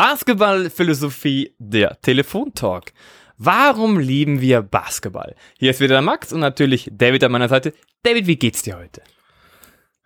[0.00, 2.94] Basketballphilosophie, der Telefontalk.
[3.36, 5.34] Warum lieben wir Basketball?
[5.58, 7.74] Hier ist wieder der Max und natürlich David an meiner Seite.
[8.02, 9.02] David, wie geht's dir heute?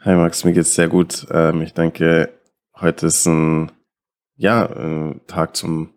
[0.01, 1.29] Hi Max, mir geht's sehr gut.
[1.31, 2.29] Ähm, ich denke,
[2.75, 3.71] heute ist ein
[4.35, 5.95] ja, ein Tag zum,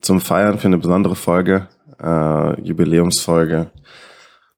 [0.00, 1.68] zum Feiern für eine besondere Folge,
[2.02, 3.70] äh, Jubiläumsfolge.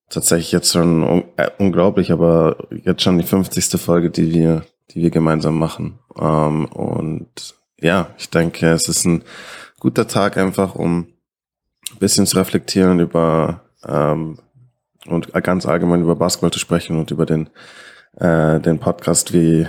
[0.08, 3.80] Tatsächlich jetzt schon äh, unglaublich, aber jetzt schon die 50.
[3.80, 5.98] Folge, die wir, die wir gemeinsam machen.
[6.16, 9.22] Ähm, und ja, ich denke, es ist ein
[9.78, 11.06] guter Tag einfach, um
[11.92, 14.38] ein bisschen zu reflektieren über ähm,
[15.06, 17.48] und ganz allgemein über Basketball zu sprechen und über den,
[18.16, 19.66] äh, den Podcast, wie,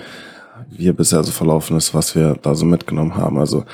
[0.69, 3.37] wie er bisher so verlaufen ist, was wir da so mitgenommen haben.
[3.37, 3.65] Also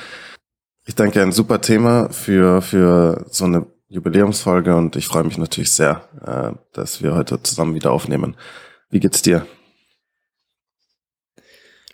[0.84, 5.72] ich denke, ein super Thema für, für so eine Jubiläumsfolge und ich freue mich natürlich
[5.72, 8.36] sehr, äh, dass wir heute zusammen wieder aufnehmen.
[8.90, 9.46] Wie geht's dir?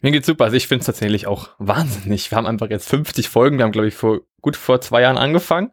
[0.03, 0.45] Mir geht's super.
[0.45, 2.31] Also ich finde es tatsächlich auch wahnsinnig.
[2.31, 3.59] Wir haben einfach jetzt 50 Folgen.
[3.59, 5.71] Wir haben, glaube ich, vor gut vor zwei Jahren angefangen.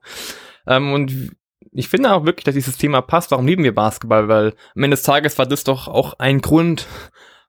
[0.68, 1.32] Ähm, und
[1.72, 3.32] ich finde auch wirklich, dass dieses Thema passt.
[3.32, 4.28] Warum lieben wir Basketball?
[4.28, 6.88] Weil am Ende des Tages war das doch auch ein Grund,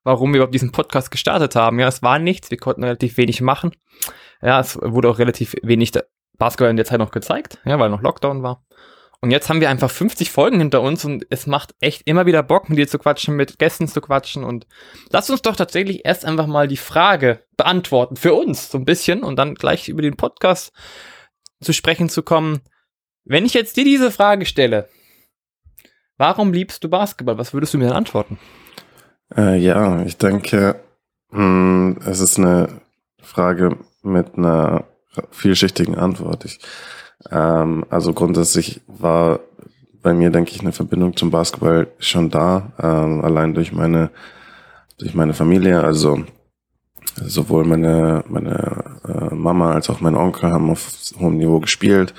[0.05, 1.79] warum wir überhaupt diesen Podcast gestartet haben.
[1.79, 2.51] Ja, es war nichts.
[2.51, 3.73] Wir konnten relativ wenig machen.
[4.43, 5.93] Ja, es wurde auch relativ wenig
[6.39, 7.59] Basketball in der Zeit noch gezeigt.
[7.67, 8.65] Ja, weil noch Lockdown war.
[9.23, 12.43] Und jetzt haben wir einfach 50 Folgen hinter uns und es macht echt immer wieder
[12.43, 14.45] Bock, mit dir zu quatschen, mit Gästen zu quatschen.
[14.45, 14.67] Und
[15.11, 19.23] lass uns doch tatsächlich erst einfach mal die Frage beantworten für uns so ein bisschen
[19.23, 20.73] und dann gleich über den Podcast
[21.61, 22.61] zu sprechen zu kommen.
[23.25, 24.89] Wenn ich jetzt dir diese Frage stelle,
[26.17, 27.37] warum liebst du Basketball?
[27.37, 28.39] Was würdest du mir dann antworten?
[29.37, 30.81] Äh, ja, ich denke,
[31.31, 32.81] mh, hm, es ist eine
[33.21, 34.85] Frage mit einer
[35.31, 36.47] vielschichtigen Antwort.
[36.47, 36.59] Ich
[37.31, 39.41] ähm, also grundsätzlich war
[40.03, 44.11] bei mir, denke ich, eine Verbindung zum Basketball schon da, ähm, allein durch meine,
[44.99, 45.83] durch meine Familie.
[45.83, 46.25] Also
[47.17, 52.15] sowohl meine, meine äh, Mama als auch mein Onkel haben auf hohem Niveau gespielt.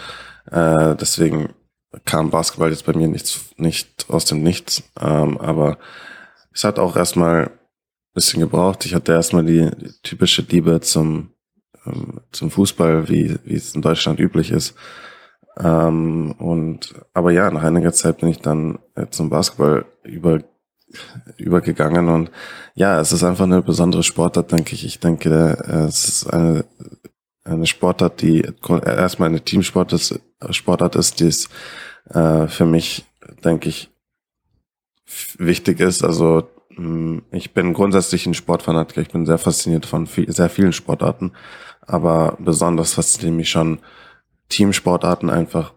[0.52, 1.50] Äh, deswegen
[2.06, 4.84] kam Basketball jetzt bei mir nichts, nicht aus dem Nichts.
[5.00, 5.78] Ähm, aber
[6.54, 7.52] es hat auch erstmal ein
[8.14, 8.86] bisschen gebraucht.
[8.86, 11.31] Ich hatte erstmal die, die typische Liebe zum,
[12.32, 14.76] zum Fußball, wie, wie es in Deutschland üblich ist.
[15.58, 20.40] Ähm, und aber ja, nach einiger Zeit bin ich dann äh, zum Basketball über,
[21.38, 22.32] übergegangen und
[22.74, 24.86] ja, es ist einfach eine besondere Sportart, denke ich.
[24.86, 26.66] Ich denke, äh, es ist eine,
[27.44, 28.48] eine Sportart, die
[28.86, 30.20] erstmal eine Teamsport ist,
[30.52, 31.50] Sportart ist, die es
[32.10, 33.06] äh, für mich,
[33.44, 33.90] denke ich,
[35.38, 36.04] wichtig ist.
[36.04, 39.02] Also hm, ich bin grundsätzlich ein Sportfanatiker.
[39.02, 41.32] Ich bin sehr fasziniert von viel, sehr vielen Sportarten,
[41.86, 43.80] aber besonders fasziniert mich schon
[44.50, 45.74] Teamsportarten einfach,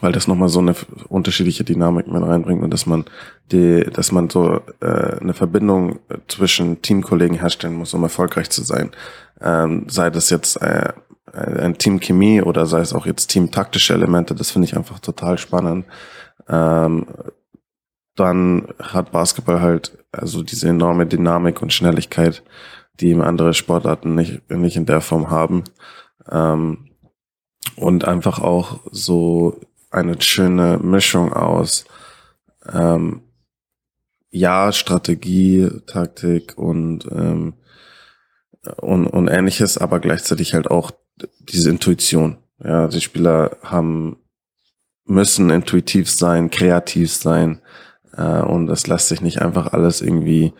[0.00, 0.74] weil das nochmal so eine
[1.08, 3.04] unterschiedliche Dynamik mit reinbringt und dass man
[3.50, 8.90] die, dass man so äh, eine Verbindung zwischen Teamkollegen herstellen muss, um erfolgreich zu sein.
[9.40, 10.92] Ähm, sei das jetzt äh,
[11.32, 14.98] ein Team Chemie oder sei es auch jetzt Team taktische Elemente, das finde ich einfach
[14.98, 15.86] total spannend.
[16.48, 17.06] Ähm,
[18.16, 22.42] dann hat Basketball halt also diese enorme Dynamik und Schnelligkeit,
[23.02, 25.64] die andere Sportarten nicht, nicht in der Form haben.
[26.30, 26.90] Ähm,
[27.76, 31.84] und einfach auch so eine schöne Mischung aus
[32.72, 33.22] ähm,
[34.30, 37.54] ja, Strategie, Taktik und, ähm,
[38.76, 40.90] und, und ähnliches, aber gleichzeitig halt auch
[41.40, 42.38] diese Intuition.
[42.62, 44.16] Ja, die Spieler haben,
[45.04, 47.60] müssen intuitiv sein, kreativ sein,
[48.16, 50.52] äh, und das lässt sich nicht einfach alles irgendwie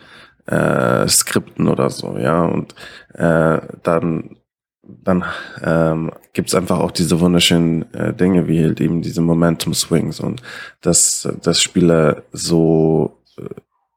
[0.46, 2.74] äh, skripten oder so, ja, und
[3.14, 4.36] äh, dann
[4.84, 5.24] dann
[5.62, 10.42] ähm, gibt einfach auch diese wunderschönen äh, Dinge wie halt eben diese Momentum Swings und
[10.80, 13.44] dass, dass Spieler so äh,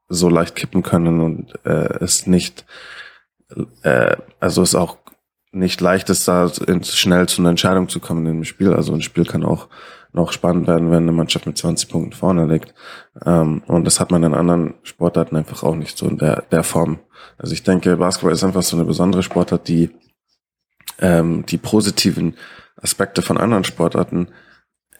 [0.08, 2.64] so leicht kippen können und äh, es nicht
[3.82, 4.98] äh, also es auch
[5.52, 6.50] nicht leicht ist, da
[6.82, 8.74] schnell zu einer Entscheidung zu kommen in dem Spiel.
[8.74, 9.68] Also ein Spiel kann auch
[10.16, 12.74] noch spannend werden, wenn eine Mannschaft mit 20 Punkten vorne liegt.
[13.24, 16.64] Ähm, und das hat man in anderen Sportarten einfach auch nicht so in der, der
[16.64, 16.98] Form.
[17.38, 19.90] Also ich denke, Basketball ist einfach so eine besondere Sportart, die
[20.98, 22.36] ähm, die positiven
[22.76, 24.28] Aspekte von anderen Sportarten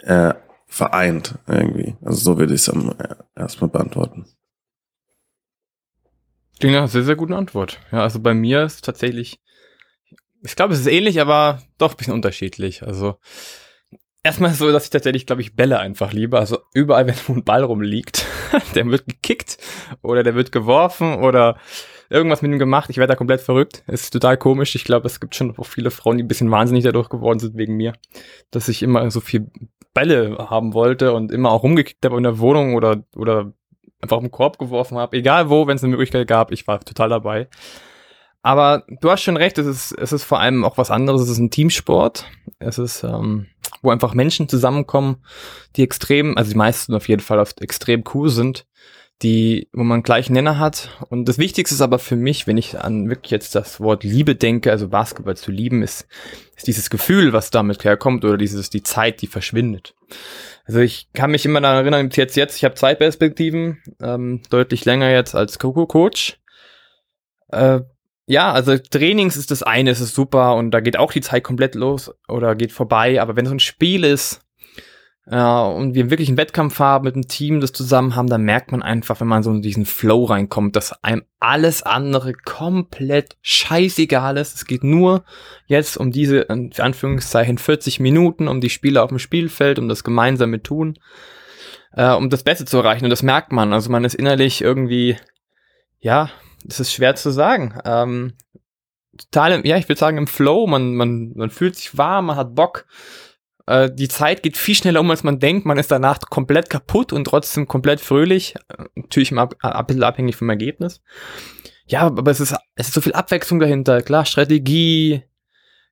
[0.03, 0.35] äh,
[0.67, 1.97] vereint irgendwie.
[2.05, 4.27] Also so würde ich es äh, erstmal beantworten.
[6.61, 7.81] Klingt nach einer sehr, sehr guten Antwort.
[7.91, 9.41] Ja, also bei mir ist tatsächlich,
[10.43, 12.83] ich glaube, es ist ähnlich, aber doch ein bisschen unterschiedlich.
[12.83, 13.19] Also
[14.27, 16.39] erstmal so, dass ich tatsächlich, glaube ich, Bälle einfach liebe.
[16.39, 18.27] Also überall, wenn ein Ball rumliegt,
[18.75, 19.57] der wird gekickt
[20.03, 21.57] oder der wird geworfen oder
[22.11, 22.91] irgendwas mit ihm gemacht.
[22.91, 23.83] Ich werde da komplett verrückt.
[23.87, 24.75] ist total komisch.
[24.75, 27.57] Ich glaube, es gibt schon auch viele Frauen, die ein bisschen wahnsinnig dadurch geworden sind
[27.57, 27.95] wegen mir,
[28.51, 29.51] dass ich immer so viel
[29.95, 33.53] Bälle haben wollte und immer auch rumgekickt habe in der Wohnung oder, oder
[34.03, 35.17] einfach im Korb geworfen habe.
[35.17, 37.49] Egal wo, wenn es eine Möglichkeit gab, ich war total dabei.
[38.43, 41.23] Aber du hast schon recht, es ist, es ist vor allem auch was anderes.
[41.23, 42.27] Es ist ein Teamsport.
[42.61, 43.47] Es ist, ähm,
[43.87, 45.25] wo einfach Menschen zusammenkommen,
[45.77, 48.67] die extrem, also die meisten auf jeden Fall oft extrem cool sind,
[49.23, 50.91] die, wo man gleich Nenner hat.
[51.09, 54.35] Und das Wichtigste ist aber für mich, wenn ich an wirklich jetzt das Wort Liebe
[54.35, 56.07] denke, also Basketball zu lieben, ist,
[56.55, 59.95] ist dieses Gefühl, was damit herkommt, oder dieses, die Zeit, die verschwindet.
[60.65, 64.85] Also ich kann mich immer daran erinnern, jetzt, jetzt, ich habe zwei Perspektiven, ähm, deutlich
[64.85, 66.39] länger jetzt als Coco-Coach.
[67.49, 67.81] Äh,
[68.27, 71.45] ja, also Trainings ist das eine, es ist super und da geht auch die Zeit
[71.45, 74.41] komplett los oder geht vorbei, aber wenn so ein Spiel ist,
[75.29, 78.71] ja, und wir wirklich einen Wettkampf haben mit einem Team, das zusammen haben, dann merkt
[78.71, 84.37] man einfach, wenn man so in diesen Flow reinkommt, dass einem alles andere komplett scheißegal
[84.37, 84.55] ist.
[84.55, 85.25] Es geht nur
[85.67, 90.05] jetzt um diese, in Anführungszeichen, 40 Minuten, um die Spieler auf dem Spielfeld, um das
[90.05, 90.97] gemeinsame Tun,
[91.93, 93.05] äh, um das Beste zu erreichen.
[93.05, 93.73] Und das merkt man.
[93.73, 95.17] Also man ist innerlich irgendwie,
[95.99, 96.31] ja,
[96.69, 97.79] es ist schwer zu sagen.
[97.85, 98.35] Ähm,
[99.17, 102.55] total, ja, ich würde sagen, im Flow, man, man, man fühlt sich warm, man hat
[102.55, 102.87] Bock
[103.67, 105.67] äh, die Zeit geht viel schneller um, als man denkt.
[105.67, 108.55] Man ist danach komplett kaputt und trotzdem komplett fröhlich.
[108.95, 111.03] Natürlich immer bisschen abhängig vom Ergebnis.
[111.87, 114.03] Ja, aber es ist, es ist so viel Abwechslung dahinter.
[114.03, 115.23] Klar, Strategie,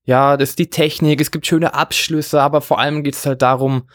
[0.04, 3.42] ja, das ist die Technik, es gibt schöne Abschlüsse, aber vor allem geht es halt
[3.42, 3.88] darum,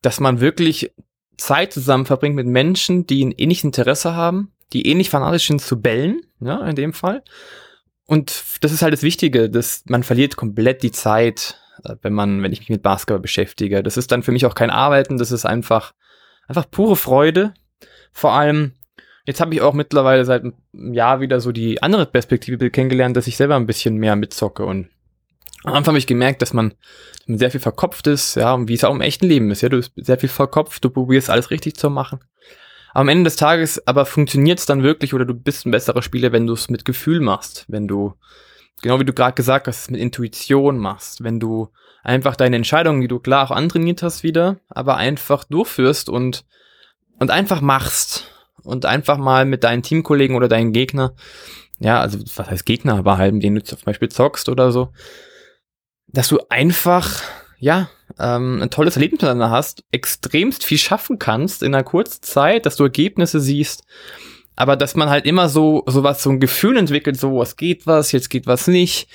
[0.00, 0.92] dass man wirklich
[1.36, 5.80] Zeit zusammen verbringt mit Menschen, die ein ähnliches Interesse haben, die ähnlich fanatisch sind zu
[5.80, 7.22] bellen, ja, in dem Fall.
[8.06, 12.42] Und das ist halt das Wichtige, dass man verliert komplett die Zeit äh, wenn man,
[12.42, 13.82] wenn ich mich mit Basketball beschäftige.
[13.82, 15.92] Das ist dann für mich auch kein Arbeiten, das ist einfach,
[16.48, 17.54] einfach pure Freude.
[18.12, 18.72] Vor allem,
[19.26, 23.26] jetzt habe ich auch mittlerweile seit einem Jahr wieder so die andere Perspektive kennengelernt, dass
[23.26, 24.88] ich selber ein bisschen mehr mitzocke und
[25.62, 26.72] am Anfang habe ich gemerkt, dass man
[27.26, 29.76] sehr viel verkopft ist, ja, und wie es auch im echten Leben ist, ja, du
[29.76, 32.20] bist sehr viel verkopft, du probierst alles richtig zu machen.
[32.92, 36.32] Am Ende des Tages aber funktioniert es dann wirklich oder du bist ein besserer Spieler,
[36.32, 38.14] wenn du es mit Gefühl machst, wenn du
[38.82, 41.68] genau wie du gerade gesagt hast, mit Intuition machst, wenn du
[42.02, 46.44] einfach deine Entscheidungen, die du klar auch antrainiert hast wieder, aber einfach durchführst und,
[47.18, 48.26] und einfach machst
[48.62, 51.14] und einfach mal mit deinen Teamkollegen oder deinen Gegner,
[51.78, 54.92] ja, also was heißt Gegner, aber halt, mit denen du zum Beispiel zockst oder so,
[56.08, 57.22] dass du einfach,
[57.60, 62.66] ja, ähm, ein tolles Erlebnis miteinander hast, extremst viel schaffen kannst in einer kurzen Zeit,
[62.66, 63.84] dass du Ergebnisse siehst,
[64.56, 67.86] aber dass man halt immer so, so was, so ein Gefühl entwickelt, so, was geht
[67.86, 69.08] was, jetzt geht was nicht.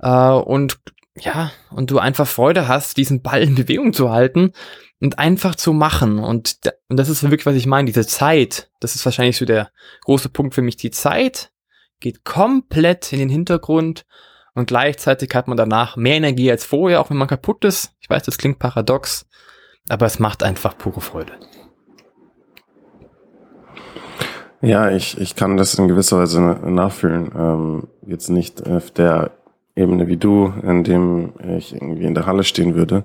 [0.00, 0.78] Äh, und
[1.20, 4.52] ja, und du einfach Freude hast, diesen Ball in Bewegung zu halten
[5.00, 6.20] und einfach zu machen.
[6.20, 6.58] Und,
[6.88, 9.70] und das ist wirklich, was ich meine, diese Zeit, das ist wahrscheinlich so der
[10.02, 10.76] große Punkt für mich.
[10.76, 11.50] Die Zeit
[11.98, 14.06] geht komplett in den Hintergrund
[14.58, 17.92] und gleichzeitig hat man danach mehr Energie als vorher, auch wenn man kaputt ist.
[18.00, 19.24] Ich weiß, das klingt paradox,
[19.88, 21.32] aber es macht einfach pure Freude.
[24.60, 27.30] Ja, ich, ich kann das in gewisser Weise nachfühlen.
[27.36, 29.30] Ähm, jetzt nicht auf der
[29.76, 33.04] Ebene wie du, in dem ich irgendwie in der Halle stehen würde,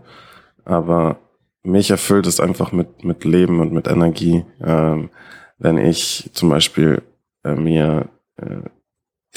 [0.65, 1.17] aber
[1.61, 5.11] mich erfüllt es einfach mit, mit Leben und mit Energie, ähm,
[5.59, 7.03] wenn ich zum Beispiel
[7.43, 8.67] äh, mir äh,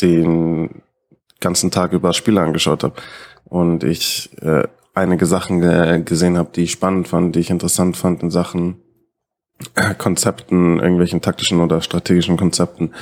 [0.01, 0.83] den
[1.41, 2.95] ganzen Tag über Spiele angeschaut habe
[3.45, 8.23] und ich äh, einige Sachen gesehen habe, die ich spannend fand, die ich interessant fand
[8.23, 8.81] in Sachen
[9.99, 12.93] Konzepten, irgendwelchen taktischen oder strategischen Konzepten.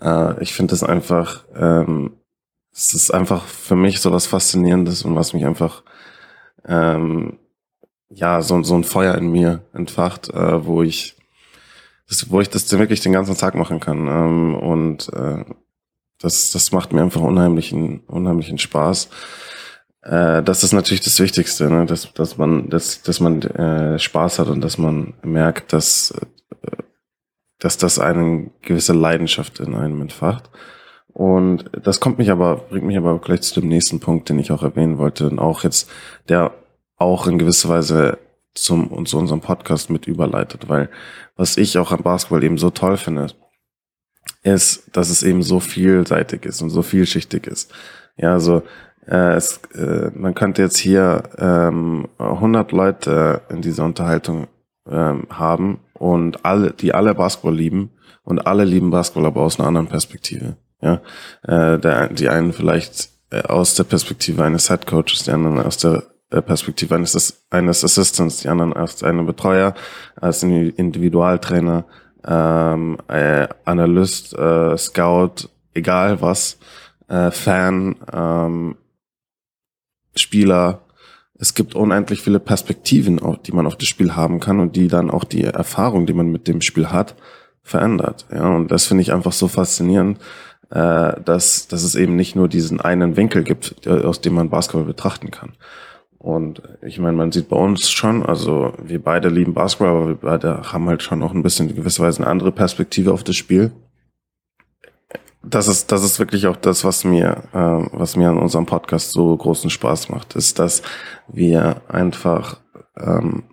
[0.00, 2.14] Äh, ich finde es einfach, ähm,
[2.72, 5.82] es ist einfach für mich so was Faszinierendes und was mich einfach,
[6.66, 7.38] ähm,
[8.08, 11.16] ja, so, so ein Feuer in mir entfacht, äh, wo ich,
[12.08, 14.06] das, wo ich das wirklich den ganzen Tag machen kann.
[14.06, 15.44] Ähm, und äh,
[16.20, 19.08] das, das macht mir einfach unheimlichen, unheimlichen Spaß.
[20.02, 21.86] Äh, das ist natürlich das Wichtigste, ne?
[21.86, 26.12] dass, dass man, dass, dass man äh, Spaß hat und dass man merkt, dass,
[26.62, 26.82] äh,
[27.58, 30.50] dass das eine gewisse Leidenschaft in einem entfacht.
[31.12, 34.52] Und das kommt mich aber, bringt mich aber gleich zu dem nächsten Punkt, den ich
[34.52, 35.90] auch erwähnen wollte, und auch jetzt,
[36.28, 36.52] der
[36.98, 38.18] auch in gewisser Weise
[38.54, 40.88] zum zu unserem Podcast mit überleitet, weil
[41.36, 43.28] was ich auch am Basketball eben so toll finde,
[44.42, 47.72] ist, dass es eben so vielseitig ist und so vielschichtig ist.
[48.16, 48.62] Ja, also
[49.06, 54.48] äh, es, äh, man könnte jetzt hier ähm, 100 Leute in dieser Unterhaltung
[54.88, 57.90] ähm, haben und alle, die alle Basketball lieben
[58.24, 60.56] und alle lieben Basketball, aber aus einer anderen Perspektive.
[60.82, 61.00] Ja,
[61.42, 65.78] äh, der, die einen vielleicht äh, aus der Perspektive eines Head Coaches, die anderen aus
[65.78, 69.74] der äh, Perspektive eines, eines Assistants, die anderen als einen Betreuer,
[70.16, 71.86] als Individualtrainer,
[72.26, 76.58] ähm, äh, Analyst, äh, Scout, egal was,
[77.08, 78.76] äh, Fan, ähm,
[80.16, 80.80] Spieler.
[81.38, 85.10] Es gibt unendlich viele Perspektiven, die man auf das Spiel haben kann und die dann
[85.10, 87.14] auch die Erfahrung, die man mit dem Spiel hat,
[87.62, 88.26] verändert.
[88.32, 90.18] Ja, und das finde ich einfach so faszinierend,
[90.70, 94.84] äh, dass, dass es eben nicht nur diesen einen Winkel gibt, aus dem man Basketball
[94.84, 95.52] betrachten kann.
[96.26, 100.16] Und ich meine, man sieht bei uns schon, also wir beide lieben Basketball, aber wir
[100.16, 103.36] beide haben halt schon auch ein bisschen in gewisser Weise eine andere Perspektive auf das
[103.36, 103.70] Spiel.
[105.44, 109.12] Das ist, das ist wirklich auch das, was mir, äh, was mir an unserem Podcast
[109.12, 110.82] so großen Spaß macht, ist, dass
[111.28, 112.56] wir einfach
[112.98, 113.44] ähm,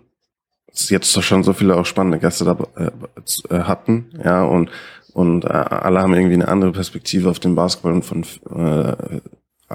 [0.72, 4.68] jetzt schon so viele auch spannende Gäste da, äh, hatten, ja, und
[5.12, 9.20] und äh, alle haben irgendwie eine andere Perspektive auf den Basketball und von äh,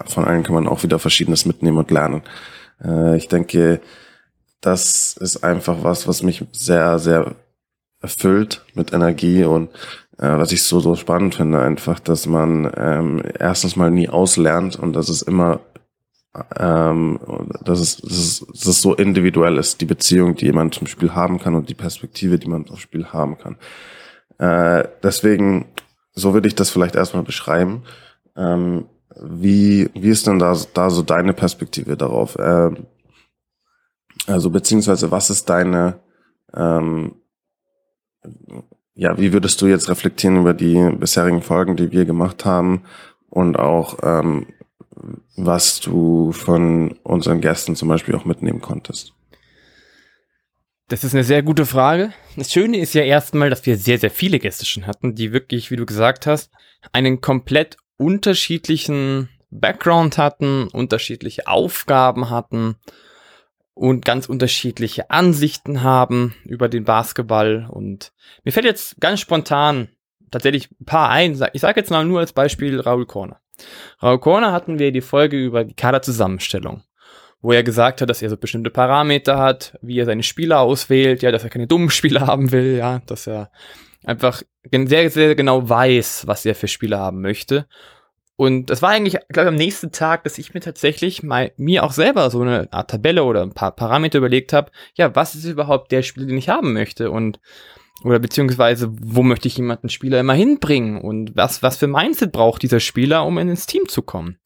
[0.06, 2.24] von allen kann man auch wieder Verschiedenes mitnehmen und lernen.
[2.84, 3.82] Äh, ich denke,
[4.62, 7.36] das ist einfach was, was mich sehr, sehr
[8.02, 9.70] erfüllt mit Energie und
[10.18, 14.78] äh, was ich so, so spannend finde, einfach, dass man ähm, erstens mal nie auslernt
[14.78, 15.62] und dass es immer
[16.58, 17.20] ähm,
[17.64, 21.16] dass, es, dass, es, dass es so individuell ist, die Beziehung, die jemand zum Spiel
[21.16, 23.58] haben kann und die Perspektive, die man aufs Spiel haben kann.
[24.38, 25.66] Äh, deswegen,
[26.14, 27.84] so würde ich das vielleicht erstmal beschreiben.
[28.38, 28.86] Ähm,
[29.22, 32.38] wie, wie ist denn da, da so deine Perspektive darauf?
[32.40, 32.88] Ähm,
[34.28, 36.00] also beziehungsweise was ist deine,
[36.54, 37.16] ähm,
[38.94, 42.84] ja, wie würdest du jetzt reflektieren über die bisherigen Folgen, die wir gemacht haben
[43.30, 44.48] und auch ähm,
[45.38, 49.14] was du von unseren Gästen zum Beispiel auch mitnehmen konntest?
[50.90, 52.14] Das ist eine sehr gute Frage.
[52.36, 55.70] Das Schöne ist ja erstmal, dass wir sehr, sehr viele Gäste schon hatten, die wirklich,
[55.72, 56.52] wie du gesagt hast,
[56.92, 62.76] einen komplett unterschiedlichen Background hatten, unterschiedliche Aufgaben hatten
[63.74, 67.68] und ganz unterschiedliche Ansichten haben über den Basketball.
[67.70, 68.12] Und
[68.44, 69.90] mir fällt jetzt ganz spontan
[70.32, 71.40] tatsächlich ein paar ein.
[71.54, 73.40] Ich sage jetzt mal nur als Beispiel Raul Corner.
[74.02, 76.84] Raul Corner hatten wir die Folge über die Kaderzusammenstellung
[77.42, 81.22] wo er gesagt hat, dass er so bestimmte Parameter hat, wie er seine Spieler auswählt,
[81.22, 83.52] ja, dass er keine dummen Spieler haben will, ja, dass er
[84.04, 87.68] einfach sehr, sehr genau weiß, was er für Spieler haben möchte.
[88.36, 91.84] Und das war eigentlich, glaube ich, am nächsten Tag, dass ich mir tatsächlich mal mir
[91.84, 95.44] auch selber so eine Art Tabelle oder ein paar Parameter überlegt habe, ja, was ist
[95.44, 97.42] überhaupt der Spieler, den ich haben möchte und
[98.06, 102.62] oder beziehungsweise wo möchte ich jemanden Spieler immer hinbringen und was was für Mindset braucht
[102.62, 104.38] dieser Spieler, um ins Team zu kommen.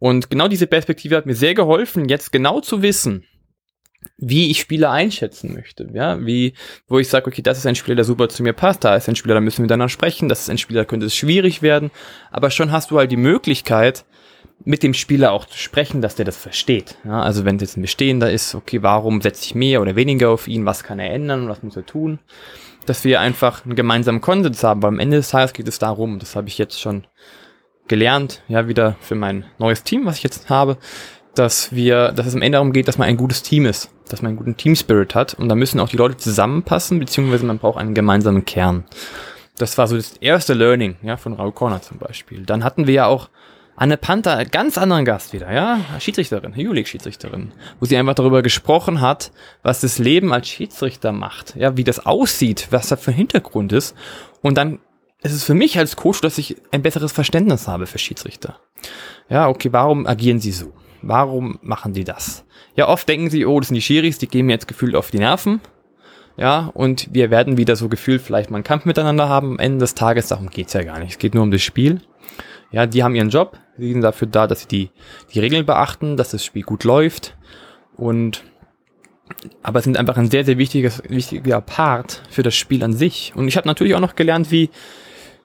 [0.00, 3.24] Und genau diese Perspektive hat mir sehr geholfen, jetzt genau zu wissen,
[4.16, 5.88] wie ich Spieler einschätzen möchte.
[5.92, 6.54] Ja, wie,
[6.88, 9.08] wo ich sage, okay, das ist ein Spieler, der super zu mir passt, da ist
[9.08, 11.62] ein Spieler, da müssen wir miteinander sprechen, das ist ein Spieler, da könnte es schwierig
[11.62, 11.90] werden.
[12.30, 14.04] Aber schon hast du halt die Möglichkeit,
[14.64, 16.96] mit dem Spieler auch zu sprechen, dass der das versteht.
[17.04, 20.30] Ja, also wenn es jetzt ein Bestehender ist, okay, warum setze ich mehr oder weniger
[20.30, 22.18] auf ihn, was kann er ändern, was muss er tun?
[22.86, 26.18] Dass wir einfach einen gemeinsamen Konsens haben, weil am Ende des Tages geht es darum,
[26.18, 27.06] das habe ich jetzt schon
[27.88, 30.78] gelernt, ja, wieder für mein neues Team, was ich jetzt habe,
[31.34, 34.22] dass wir, dass es am Ende darum geht, dass man ein gutes Team ist, dass
[34.22, 37.58] man einen guten Team Spirit hat und da müssen auch die Leute zusammenpassen, beziehungsweise man
[37.58, 38.84] braucht einen gemeinsamen Kern.
[39.56, 42.44] Das war so das erste Learning, ja, von Raul Corner zum Beispiel.
[42.44, 43.28] Dann hatten wir ja auch
[43.76, 49.32] Anne Panther, ganz anderen Gast wieder, ja, Schiedsrichterin, Euroleague-Schiedsrichterin, wo sie einfach darüber gesprochen hat,
[49.62, 53.72] was das Leben als Schiedsrichter macht, ja, wie das aussieht, was da für ein Hintergrund
[53.72, 53.96] ist.
[54.42, 54.78] Und dann
[55.24, 58.60] es ist für mich als Coach, dass ich ein besseres Verständnis habe für Schiedsrichter.
[59.30, 60.74] Ja, okay, warum agieren sie so?
[61.06, 62.44] Warum machen sie das?
[62.76, 65.10] Ja, oft denken sie, oh, das sind die Schiris, die gehen mir jetzt gefühlt auf
[65.10, 65.60] die Nerven.
[66.36, 69.52] Ja, und wir werden wieder so gefühlt vielleicht mal einen Kampf miteinander haben.
[69.52, 71.12] Am Ende des Tages, darum geht's ja gar nicht.
[71.12, 72.00] Es geht nur um das Spiel.
[72.72, 73.58] Ja, die haben ihren Job.
[73.76, 74.90] Sie sind dafür da, dass sie die,
[75.32, 77.36] die Regeln beachten, dass das Spiel gut läuft.
[77.96, 78.42] Und
[79.62, 83.32] aber sind einfach ein sehr, sehr wichtiges, wichtiger Part für das Spiel an sich.
[83.36, 84.70] Und ich habe natürlich auch noch gelernt, wie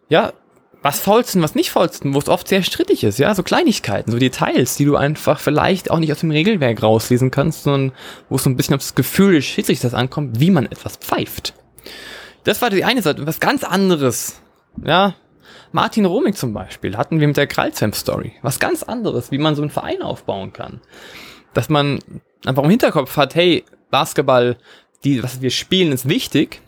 [0.10, 0.34] ja,
[0.82, 4.18] was faulsten, was nicht faulsten, wo es oft sehr strittig ist, ja, so Kleinigkeiten, so
[4.18, 7.92] Details, die du einfach vielleicht auch nicht aus dem Regelwerk rauslesen kannst, sondern
[8.30, 11.54] wo es so ein bisschen auf das Gefühl des Schiedsrichters ankommt, wie man etwas pfeift.
[12.46, 13.28] Das war die eine Seite.
[13.28, 14.42] Was ganz anderes,
[14.84, 15.16] ja,
[15.72, 18.34] Martin Romig zum Beispiel hatten wir mit der Kralzheim-Story.
[18.42, 20.82] Was ganz anderes, wie man so einen Verein aufbauen kann.
[21.54, 22.00] Dass man
[22.46, 24.58] einfach im Hinterkopf hat, hey, Basketball,
[25.04, 26.62] die, was wir spielen, ist wichtig,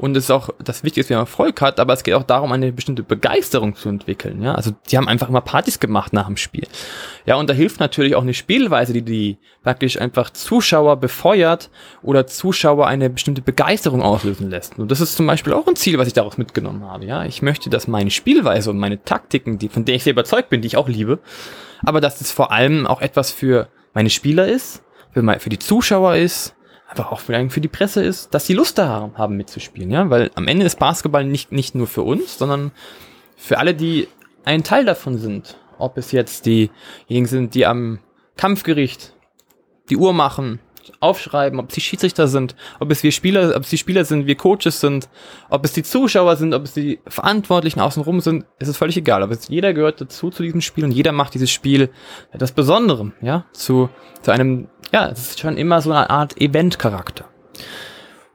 [0.00, 2.52] und es ist auch das Wichtigste, wie man Erfolg hat, aber es geht auch darum,
[2.52, 4.42] eine bestimmte Begeisterung zu entwickeln.
[4.42, 6.66] Ja, also die haben einfach immer Partys gemacht nach dem Spiel.
[7.26, 11.68] Ja, und da hilft natürlich auch eine Spielweise, die die praktisch einfach Zuschauer befeuert
[12.02, 14.78] oder Zuschauer eine bestimmte Begeisterung auslösen lässt.
[14.78, 17.04] Und das ist zum Beispiel auch ein Ziel, was ich daraus mitgenommen habe.
[17.04, 20.48] Ja, ich möchte, dass meine Spielweise und meine Taktiken, die von der ich sehr überzeugt
[20.48, 21.18] bin, die ich auch liebe,
[21.84, 25.58] aber dass es vor allem auch etwas für meine Spieler ist, für, mein, für die
[25.58, 26.54] Zuschauer ist
[26.90, 30.30] einfach auch vielleicht für die Presse ist, dass sie Lust da haben mitzuspielen, ja, weil
[30.34, 32.72] am Ende ist Basketball nicht, nicht nur für uns, sondern
[33.36, 34.08] für alle, die
[34.44, 35.56] ein Teil davon sind.
[35.78, 38.00] Ob es jetzt diejenigen sind, die am
[38.36, 39.14] Kampfgericht
[39.88, 40.60] die Uhr machen,
[41.00, 44.26] aufschreiben, ob es die Schiedsrichter sind, ob es wir Spieler, ob es die Spieler sind,
[44.26, 45.08] wir Coaches sind,
[45.48, 49.22] ob es die Zuschauer sind, ob es die Verantwortlichen außenrum sind, es ist völlig egal.
[49.22, 51.90] Aber es, jeder gehört dazu zu diesem Spiel und jeder macht dieses Spiel
[52.32, 53.88] etwas Besonderem, ja, zu,
[54.22, 57.26] zu einem, ja, es ist schon immer so eine Art Event-Charakter.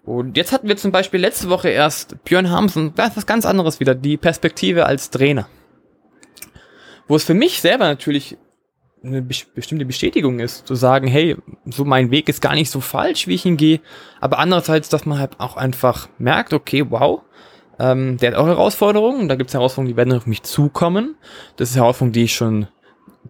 [0.03, 3.45] Und jetzt hatten wir zum Beispiel letzte Woche erst Björn Hamsen, das ist was ganz
[3.45, 5.47] anderes wieder, die Perspektive als Trainer.
[7.07, 8.37] Wo es für mich selber natürlich
[9.03, 11.35] eine bestimmte Bestätigung ist, zu sagen, hey,
[11.65, 13.79] so mein Weg ist gar nicht so falsch, wie ich ihn gehe,
[14.19, 17.21] aber andererseits, dass man halt auch einfach merkt, okay, wow,
[17.77, 21.15] ähm, der hat auch Herausforderungen, da gibt es Herausforderungen, die werden auf mich zukommen,
[21.57, 22.67] das ist Herausforderungen, die ich schon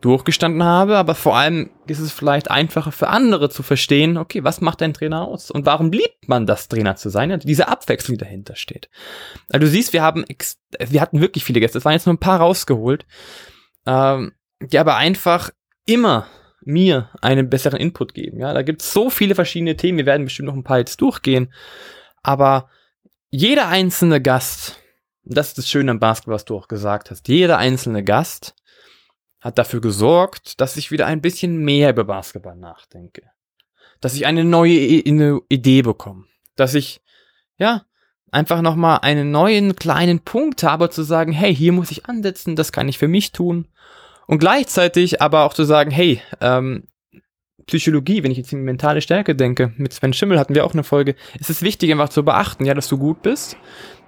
[0.02, 4.62] durchgestanden habe, aber vor allem ist es vielleicht einfacher für andere zu verstehen, okay, was
[4.62, 7.40] macht ein Trainer aus und warum liebt man das Trainer zu sein?
[7.40, 8.90] diese Abwechslung, die dahinter steht.
[9.50, 10.26] Also du siehst, wir haben,
[10.80, 13.06] wir hatten wirklich viele Gäste, es waren jetzt nur ein paar rausgeholt,
[13.86, 15.52] ähm, die aber einfach
[15.86, 16.28] immer
[16.62, 18.40] mir einen besseren Input geben.
[18.40, 20.00] Ja, da gibt es so viele verschiedene Themen.
[20.00, 21.54] Wir werden bestimmt noch ein paar jetzt durchgehen.
[22.24, 22.70] Aber
[23.30, 24.80] jeder einzelne Gast,
[25.24, 28.56] das ist das Schöne am Basketball, was du auch gesagt hast, jeder einzelne Gast
[29.46, 33.22] hat dafür gesorgt, dass ich wieder ein bisschen mehr über Basketball nachdenke.
[34.02, 36.26] Dass ich eine neue Idee bekomme.
[36.56, 37.00] Dass ich,
[37.58, 37.84] ja,
[38.32, 42.72] einfach nochmal einen neuen kleinen Punkt habe zu sagen, hey, hier muss ich ansetzen, das
[42.72, 43.68] kann ich für mich tun.
[44.26, 46.88] Und gleichzeitig aber auch zu sagen, hey, ähm,
[47.68, 50.84] Psychologie, wenn ich jetzt in mentale Stärke denke, mit Sven Schimmel hatten wir auch eine
[50.84, 53.58] Folge, ist es wichtig, einfach zu beachten, ja, dass du gut bist,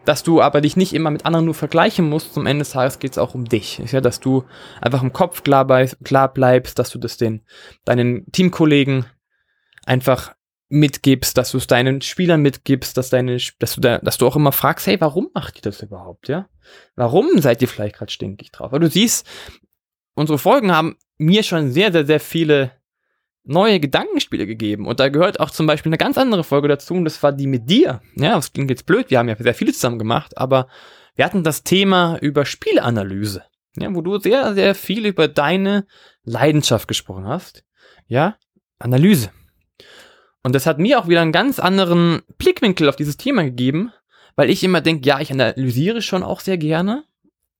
[0.07, 2.33] dass du aber dich nicht immer mit anderen nur vergleichen musst.
[2.33, 3.81] Zum Ende des Tages geht es auch um dich.
[3.81, 4.45] Ist ja, dass du
[4.81, 7.41] einfach im Kopf klar, bei, klar bleibst, dass du das den
[7.83, 9.05] deinen Teamkollegen
[9.85, 10.33] einfach
[10.69, 14.37] mitgibst, dass du es deinen Spielern mitgibst, dass deine, dass du da, dass du auch
[14.37, 16.47] immer fragst, hey, warum macht ihr das überhaupt, ja?
[16.95, 18.71] Warum seid ihr vielleicht gerade stinkig drauf?
[18.71, 19.27] Weil du siehst,
[20.15, 22.71] unsere Folgen haben mir schon sehr, sehr, sehr viele
[23.47, 24.85] neue Gedankenspiele gegeben.
[24.87, 27.47] Und da gehört auch zum Beispiel eine ganz andere Folge dazu, und das war die
[27.47, 28.01] mit dir.
[28.15, 30.67] Ja, das klingt jetzt blöd, wir haben ja sehr viele zusammen gemacht, aber
[31.15, 33.43] wir hatten das Thema über Spielanalyse.
[33.77, 35.85] Ja, wo du sehr, sehr viel über deine
[36.23, 37.63] Leidenschaft gesprochen hast.
[38.07, 38.37] Ja,
[38.79, 39.31] Analyse.
[40.43, 43.91] Und das hat mir auch wieder einen ganz anderen Blickwinkel auf dieses Thema gegeben,
[44.35, 47.03] weil ich immer denke, ja, ich analysiere schon auch sehr gerne,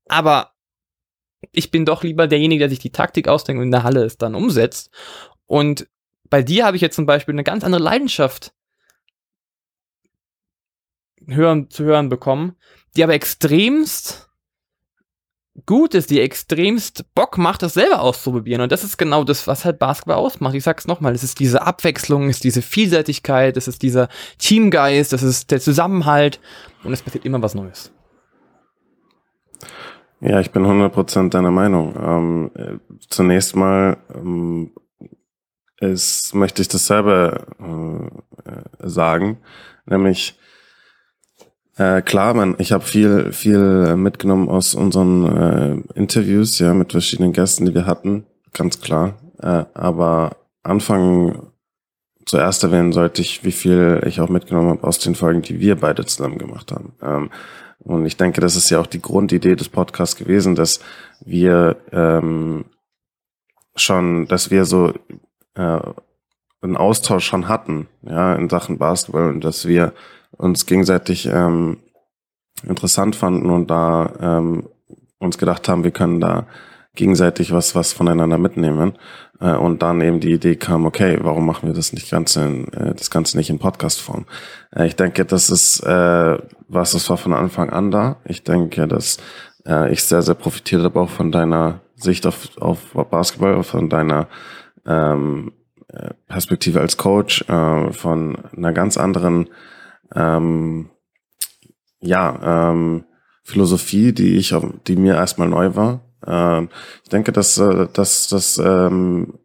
[0.08, 0.54] aber
[1.52, 4.18] ich bin doch lieber derjenige, der sich die Taktik ausdenkt und in der Halle es
[4.18, 4.92] dann umsetzt.
[5.48, 5.88] Und
[6.30, 8.54] bei dir habe ich jetzt zum Beispiel eine ganz andere Leidenschaft
[11.26, 12.56] hören, zu hören bekommen,
[12.96, 14.30] die aber extremst
[15.66, 18.62] gut ist, die extremst Bock macht, das selber auszuprobieren.
[18.62, 20.54] Und das ist genau das, was halt Basketball ausmacht.
[20.54, 24.08] Ich sag's nochmal, es ist diese Abwechslung, es ist diese Vielseitigkeit, es ist dieser
[24.38, 26.40] Teamgeist, es ist der Zusammenhalt
[26.84, 27.92] und es passiert immer was Neues.
[30.20, 31.96] Ja, ich bin 100% deiner Meinung.
[31.96, 34.72] Ähm, äh, zunächst mal ähm,
[35.80, 39.38] ist, möchte ich dasselbe äh, äh, sagen,
[39.86, 40.38] nämlich
[41.78, 47.34] äh, klar, man, ich habe viel, viel mitgenommen aus unseren äh, Interviews, ja, mit verschiedenen
[47.34, 49.20] Gästen, die wir hatten, ganz klar.
[49.40, 51.52] Äh, aber anfangen
[52.26, 55.76] zuerst erwähnen sollte ich, wie viel ich auch mitgenommen habe aus den Folgen, die wir
[55.76, 56.94] beide zusammen gemacht haben.
[57.02, 57.30] Ähm,
[57.80, 60.80] und ich denke, das ist ja auch die Grundidee des Podcasts gewesen, dass
[61.24, 62.66] wir ähm,
[63.76, 64.94] schon, dass wir so
[65.58, 65.80] äh,
[66.62, 69.94] einen Austausch schon hatten, ja, in Sachen Basketball und dass wir
[70.38, 71.78] uns gegenseitig ähm,
[72.64, 74.68] interessant fanden und da ähm,
[75.20, 76.48] uns gedacht haben, wir können da
[76.96, 78.98] gegenseitig was was voneinander mitnehmen
[79.40, 82.68] äh, und dann eben die Idee kam, okay, warum machen wir das nicht ganz in,
[82.74, 84.26] äh, das Ganze nicht in Podcast-Form?
[84.76, 88.18] Äh, ich denke, das ist äh, was, das war von Anfang an da.
[88.26, 89.18] Ich denke, dass
[89.68, 92.80] äh, ich sehr sehr profitiert habe auch von deiner Sicht auf auf
[93.12, 94.28] Basketball, von deiner
[94.88, 95.54] ähm,
[95.90, 99.50] äh, Perspektive als Coach, äh, von einer ganz anderen
[100.16, 100.90] ähm,
[102.00, 103.06] ja, ähm,
[103.44, 104.56] Philosophie, die ich,
[104.88, 106.02] die mir erstmal neu war.
[106.26, 106.70] Ähm,
[107.04, 109.40] ich denke, dass, äh, dass das ähm,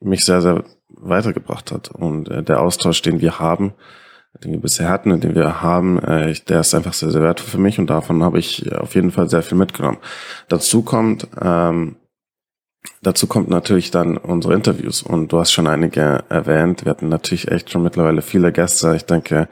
[0.00, 1.90] mich sehr, sehr weitergebracht hat.
[1.90, 3.74] Und äh, der Austausch, den wir haben,
[4.42, 7.58] den wir bisher hatten den wir haben, äh, der ist einfach sehr, sehr wertvoll für
[7.58, 9.98] mich und davon habe ich auf jeden Fall sehr viel mitgenommen.
[10.48, 11.96] Dazu kommt, ähm,
[13.02, 16.84] dazu kommt natürlich dann unsere Interviews und du hast schon einige erwähnt.
[16.84, 18.94] Wir hatten natürlich echt schon mittlerweile viele Gäste.
[18.96, 19.48] Ich denke,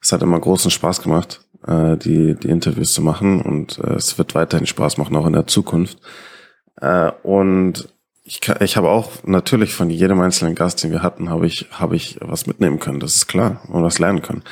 [0.00, 4.18] es hat immer großen Spaß gemacht, äh, die, die Interviews zu machen und äh, es
[4.18, 5.98] wird weiterhin Spaß machen, auch in der Zukunft.
[6.80, 7.88] Äh, und
[8.24, 11.96] ich, ich habe auch natürlich von jedem einzelnen Gast, den wir hatten, habe ich, habe
[11.96, 14.42] ich was mitnehmen können, das ist klar, und was lernen können.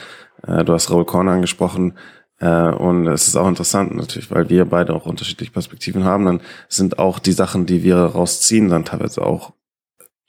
[0.47, 1.99] Äh, du hast Raoul Korn angesprochen,
[2.39, 6.41] äh, und es ist auch interessant natürlich, weil wir beide auch unterschiedliche Perspektiven haben, dann
[6.69, 9.53] sind auch die Sachen, die wir rausziehen, dann teilweise auch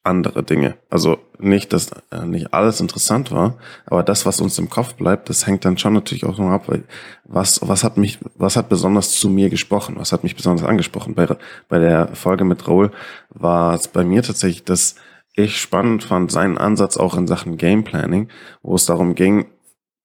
[0.07, 0.77] andere Dinge.
[0.89, 5.29] Also nicht, dass äh, nicht alles interessant war, aber das, was uns im Kopf bleibt,
[5.29, 6.85] das hängt dann schon natürlich auch noch ab, weil
[7.25, 11.13] was, was hat mich, was hat besonders zu mir gesprochen, was hat mich besonders angesprochen.
[11.13, 11.27] Bei,
[11.67, 12.91] bei der Folge mit Raoul
[13.29, 14.95] war es bei mir tatsächlich, dass
[15.35, 18.29] ich spannend fand, seinen Ansatz auch in Sachen Game Planning,
[18.63, 19.45] wo es darum ging,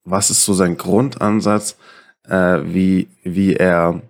[0.05, 1.79] was ist so sein Grundansatz,
[2.29, 4.03] äh, wie, wie er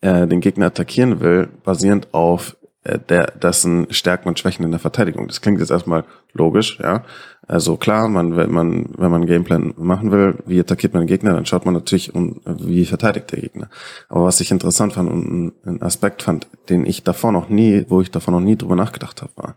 [0.00, 4.80] äh, den Gegner attackieren will, basierend auf äh, der, dessen Stärken und Schwächen in der
[4.80, 5.26] Verteidigung.
[5.26, 7.04] Das klingt jetzt erstmal logisch, ja.
[7.46, 11.08] Also klar, man, wenn man, wenn man einen Gameplan machen will, wie attackiert man den
[11.08, 13.70] Gegner, dann schaut man natürlich, um, wie verteidigt der Gegner.
[14.08, 18.02] Aber was ich interessant fand und einen Aspekt fand, den ich davor noch nie, wo
[18.02, 19.56] ich davor noch nie drüber nachgedacht habe, war,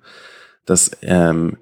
[0.66, 1.58] dass ähm,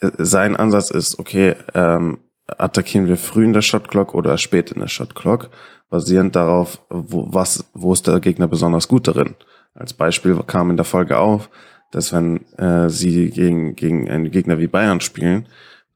[0.00, 2.18] sein Ansatz ist, okay, ähm,
[2.58, 5.50] attackieren wir früh in der Shotclock oder spät in der Shotclock,
[5.88, 9.34] basierend darauf, wo, was, wo ist der Gegner besonders gut darin.
[9.74, 11.50] Als Beispiel kam in der Folge auf,
[11.90, 15.46] dass wenn äh, sie gegen, gegen einen Gegner wie Bayern spielen,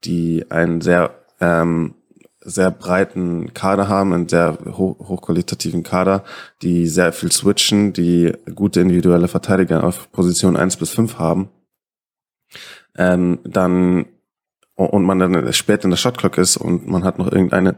[0.05, 1.95] die einen sehr, ähm,
[2.40, 6.25] sehr breiten Kader haben, einen sehr hoch, hochqualitativen Kader,
[6.62, 11.49] die sehr viel switchen, die gute individuelle Verteidiger auf Position 1 bis 5 haben,
[12.97, 14.07] ähm, dann
[14.75, 17.77] und man dann spät in der Shotclock ist und man hat noch irgendeine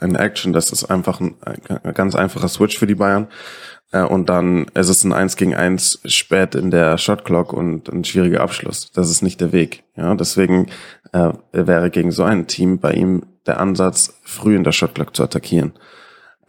[0.00, 1.36] eine Action, das ist einfach ein,
[1.84, 3.28] ein ganz einfacher Switch für die Bayern.
[3.92, 8.04] Äh, und dann ist es ein 1 gegen 1 spät in der Shotclock und ein
[8.04, 8.90] schwieriger Abschluss.
[8.92, 9.84] Das ist nicht der Weg.
[9.96, 10.66] Ja, deswegen
[11.12, 15.22] äh, wäre gegen so ein Team bei ihm der Ansatz, früh in der Shotclock zu
[15.22, 15.74] attackieren.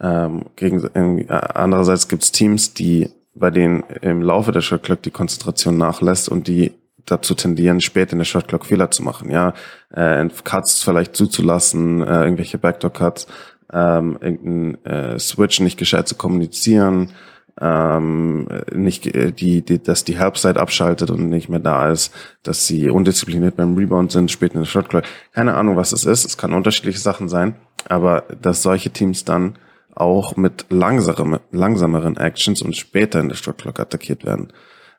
[0.00, 5.10] Ähm, gegen, äh, andererseits gibt es Teams, die bei denen im Laufe der Shotclock die
[5.10, 6.72] Konzentration nachlässt und die
[7.06, 9.54] dazu tendieren, spät in der Shotclock Fehler zu machen, ja,
[9.90, 13.26] äh, Cuts vielleicht zuzulassen, äh, irgendwelche Backdoor-Cuts,
[13.72, 17.12] ähm, irgendeinen äh, Switch nicht gescheit zu kommunizieren,
[17.60, 22.66] ähm, nicht äh, die, die, dass die Helpside abschaltet und nicht mehr da ist, dass
[22.66, 25.04] sie undiszipliniert beim Rebound sind, spät in der Shotclock.
[25.32, 26.26] Keine Ahnung, was es ist.
[26.26, 27.56] Es kann unterschiedliche Sachen sein,
[27.88, 29.58] aber dass solche Teams dann
[29.94, 34.52] auch mit langsameren, langsameren Actions und später in der Shotclock attackiert werden.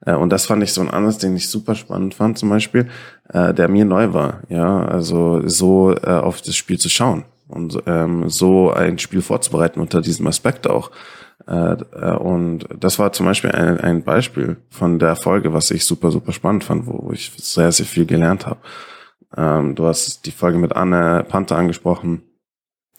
[0.06, 2.88] Äh, und das fand ich so ein anderes, den ich super spannend fand, zum Beispiel,
[3.30, 4.42] äh, der mir neu war.
[4.50, 9.80] Ja, also so äh, auf das Spiel zu schauen und ähm, so ein Spiel vorzubereiten
[9.80, 10.92] unter diesem Aspekt auch.
[11.46, 11.76] Äh,
[12.18, 16.34] und das war zum Beispiel ein, ein Beispiel von der Folge, was ich super, super
[16.34, 18.60] spannend fand, wo ich sehr, sehr viel gelernt habe.
[19.36, 22.24] Ähm, du hast die Folge mit Anne Panther angesprochen.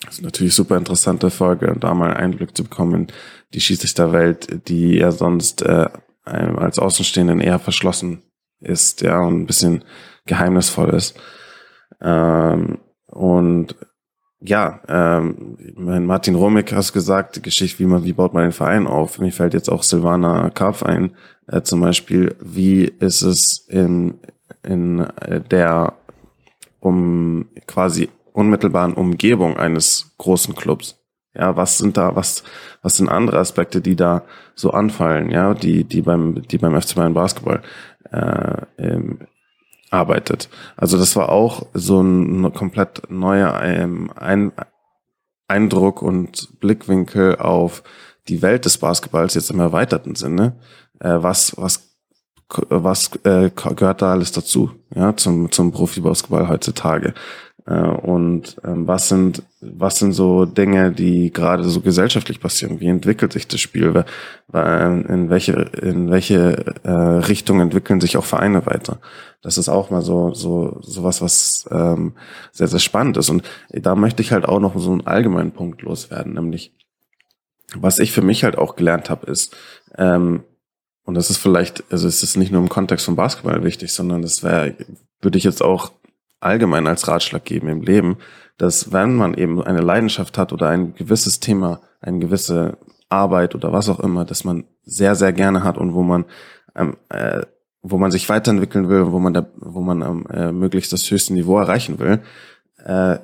[0.03, 3.07] Das ist natürlich super interessante Folge, da mal Einblick zu bekommen in
[3.53, 5.89] die Schiedsrichterwelt, die ja sonst äh,
[6.29, 8.23] als Außenstehenden eher verschlossen
[8.61, 9.83] ist, ja, und ein bisschen
[10.25, 11.19] geheimnisvoll ist.
[12.01, 13.75] Ähm, und
[14.41, 15.57] ja, ähm,
[16.05, 19.19] Martin Romig hast gesagt, die Geschichte, wie man, wie baut man den Verein auf?
[19.19, 21.15] Mir fällt jetzt auch Silvana Karpf ein,
[21.47, 24.19] äh, zum Beispiel, wie ist es in,
[24.63, 25.93] in äh, der
[26.79, 30.98] um quasi unmittelbaren Umgebung eines großen Clubs?
[31.35, 32.43] Ja, was sind da, was,
[32.81, 34.23] was sind andere Aspekte, die da
[34.55, 37.61] so anfallen, ja, die, die beim, die beim FC Bayern Basketball
[38.11, 39.19] äh, ähm,
[39.91, 40.49] arbeitet.
[40.75, 44.51] Also das war auch so ein komplett neuer ähm, ein,
[45.47, 47.83] Eindruck und Blickwinkel auf
[48.27, 50.55] die Welt des Basketballs jetzt im erweiterten Sinne.
[50.99, 51.95] Äh, was, was,
[52.69, 57.13] was äh, gehört da alles dazu, ja, zum, zum Profibasketball heutzutage?
[57.65, 62.79] Äh, und ähm, was sind was sind so Dinge, die gerade so gesellschaftlich passieren?
[62.79, 64.05] Wie entwickelt sich das Spiel?
[64.53, 68.99] In welche in welche äh, Richtung entwickeln sich auch Vereine weiter?
[69.41, 72.13] Das ist auch mal so so sowas, was ähm,
[72.51, 73.29] sehr sehr spannend ist.
[73.29, 76.73] Und da möchte ich halt auch noch so einen allgemeinen Punkt loswerden, nämlich
[77.75, 79.55] was ich für mich halt auch gelernt habe, ist
[79.97, 80.43] ähm,
[81.09, 84.21] und das ist vielleicht, also es ist nicht nur im Kontext von Basketball wichtig, sondern
[84.21, 84.75] das wäre,
[85.21, 85.91] würde ich jetzt auch
[86.39, 88.17] allgemein als Ratschlag geben im Leben,
[88.57, 92.77] dass wenn man eben eine Leidenschaft hat oder ein gewisses Thema, eine gewisse
[93.09, 96.25] Arbeit oder was auch immer, dass man sehr, sehr gerne hat und wo man,
[96.75, 97.41] ähm, äh,
[97.81, 101.33] wo man sich weiterentwickeln will, wo man da, wo man ähm, äh, möglichst das höchste
[101.33, 102.19] Niveau erreichen will,
[102.83, 103.19] äh,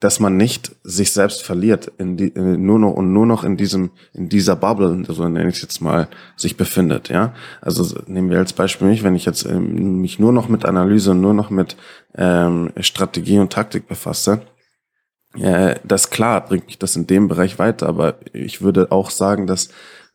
[0.00, 3.90] dass man nicht sich selbst verliert in die, nur noch und nur noch in diesem
[4.14, 7.10] in dieser Bubble, so nenne ich es jetzt mal, sich befindet.
[7.10, 10.64] Ja, also nehmen wir als Beispiel mich, wenn ich jetzt ähm, mich nur noch mit
[10.64, 11.76] Analyse nur noch mit
[12.14, 14.40] ähm, Strategie und Taktik befasse,
[15.38, 19.46] äh, das klar bringt mich das in dem Bereich weiter, aber ich würde auch sagen,
[19.46, 19.68] dass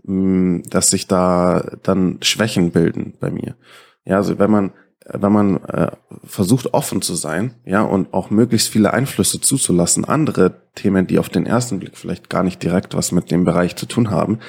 [0.03, 3.55] mh, dass sich da dann Schwächen bilden bei mir.
[4.03, 4.71] Ja, also wenn man
[5.07, 5.91] wenn man äh,
[6.23, 11.29] versucht offen zu sein, ja, und auch möglichst viele Einflüsse zuzulassen, andere Themen, die auf
[11.29, 14.39] den ersten Blick vielleicht gar nicht direkt was mit dem Bereich zu tun haben,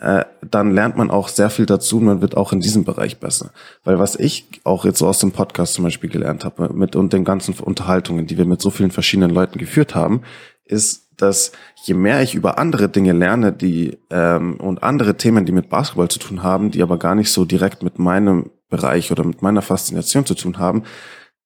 [0.00, 3.18] äh, dann lernt man auch sehr viel dazu und man wird auch in diesem Bereich
[3.18, 3.50] besser.
[3.84, 7.12] Weil was ich auch jetzt so aus dem Podcast zum Beispiel gelernt habe, mit und
[7.12, 10.22] den ganzen Unterhaltungen, die wir mit so vielen verschiedenen Leuten geführt haben,
[10.64, 11.52] ist, dass
[11.84, 16.08] je mehr ich über andere Dinge lerne, die ähm, und andere Themen, die mit Basketball
[16.08, 19.62] zu tun haben, die aber gar nicht so direkt mit meinem Bereich oder mit meiner
[19.62, 20.84] Faszination zu tun haben,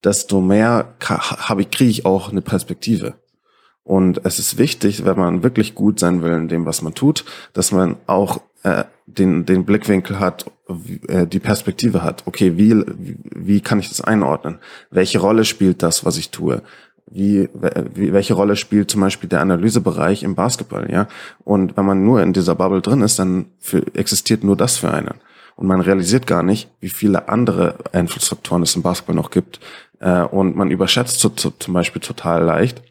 [0.05, 3.15] desto mehr habe ich, kriege ich auch eine Perspektive.
[3.83, 7.25] Und es ist wichtig, wenn man wirklich gut sein will in dem, was man tut,
[7.53, 10.47] dass man auch äh, den, den Blickwinkel hat,
[11.09, 12.23] äh, die Perspektive hat.
[12.27, 12.83] Okay, wie,
[13.35, 14.59] wie kann ich das einordnen?
[14.91, 16.63] Welche Rolle spielt das, was ich tue?
[17.11, 17.51] Wie,
[17.95, 21.07] wie, welche Rolle spielt zum Beispiel der Analysebereich im Basketball, ja?
[21.45, 24.91] Und wenn man nur in dieser Bubble drin ist, dann für, existiert nur das für
[24.91, 25.21] einen.
[25.57, 29.61] Und man realisiert gar nicht, wie viele andere Einflussfaktoren es im Basketball noch gibt.
[30.01, 32.83] Äh, und man überschätzt zum Beispiel total leicht,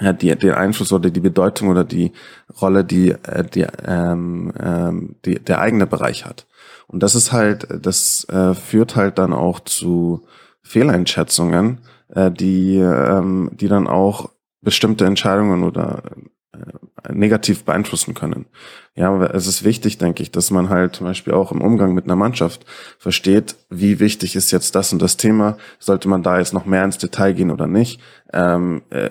[0.00, 2.12] ja, die, den Einfluss oder die Bedeutung oder die
[2.60, 6.46] Rolle, die, äh, die, ähm, ähm, die der eigene Bereich hat.
[6.86, 10.26] Und das ist halt, das äh, führt halt dann auch zu
[10.62, 16.02] Fehleinschätzungen, äh, die, ähm, die dann auch bestimmte Entscheidungen oder
[16.52, 16.58] äh,
[17.12, 18.46] negativ beeinflussen können.
[18.94, 21.94] Ja, aber es ist wichtig, denke ich, dass man halt zum Beispiel auch im Umgang
[21.94, 22.64] mit einer Mannschaft
[22.98, 25.58] versteht, wie wichtig ist jetzt das und das Thema.
[25.78, 28.00] Sollte man da jetzt noch mehr ins Detail gehen oder nicht?
[28.32, 29.10] Ähm, äh,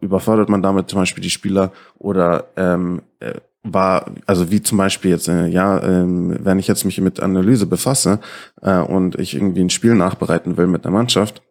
[0.00, 5.10] überfordert man damit zum Beispiel die Spieler oder ähm, äh, war, also wie zum Beispiel
[5.10, 8.20] jetzt, äh, ja, ähm, wenn ich jetzt mich mit Analyse befasse
[8.62, 11.42] äh, und ich irgendwie ein Spiel nachbereiten will mit einer Mannschaft,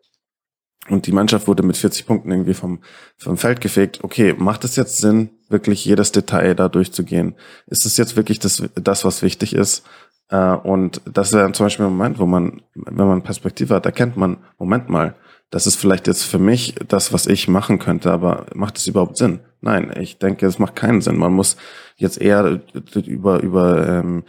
[0.90, 2.80] und die Mannschaft wurde mit 40 Punkten irgendwie vom,
[3.18, 4.04] vom Feld gefegt.
[4.04, 7.36] Okay, macht es jetzt Sinn, wirklich jedes Detail da durchzugehen?
[7.68, 9.84] Ist es jetzt wirklich das, das was wichtig ist?
[10.30, 14.18] Äh, und das wäre zum Beispiel ein Moment, wo man, wenn man Perspektive hat, erkennt
[14.18, 15.16] man, Moment mal,
[15.52, 19.18] das ist vielleicht jetzt für mich das, was ich machen könnte, aber macht es überhaupt
[19.18, 19.40] Sinn?
[19.62, 21.16] Nein, ich denke, es macht keinen Sinn.
[21.16, 21.58] Man muss
[21.96, 22.60] jetzt eher
[23.06, 24.24] über, über ähm,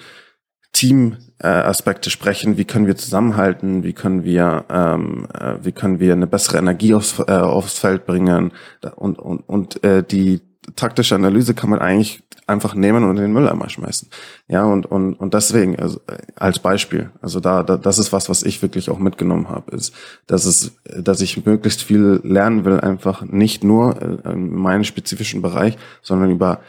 [0.75, 2.59] Team-Aspekte sprechen.
[2.59, 3.83] Wie können wir zusammenhalten?
[3.83, 8.05] Wie können wir, ähm, äh, wie können wir eine bessere Energie aufs, äh, aufs Feld
[8.05, 8.53] bringen?
[8.97, 10.43] Und, und, und äh, die
[10.77, 14.09] taktische Analyse kann man eigentlich einfach nehmen und in den Mülleimer schmeißen.
[14.49, 18.29] Ja, und, und, und deswegen, also, äh, als Beispiel, also da, da, das ist was,
[18.29, 19.95] was ich wirklich auch mitgenommen habe, ist,
[20.27, 25.41] dass es, dass ich möglichst viel lernen will, einfach nicht nur äh, in meinem spezifischen
[25.41, 26.61] Bereich, sondern über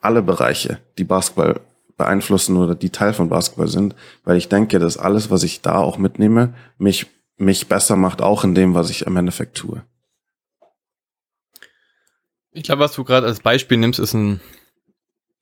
[0.00, 1.60] alle Bereiche, die Basketball
[1.96, 5.76] beeinflussen oder die Teil von Basketball sind, weil ich denke, dass alles, was ich da
[5.78, 9.82] auch mitnehme, mich, mich besser macht, auch in dem, was ich im Endeffekt tue.
[12.52, 14.40] Ich glaube, was du gerade als Beispiel nimmst, ist ein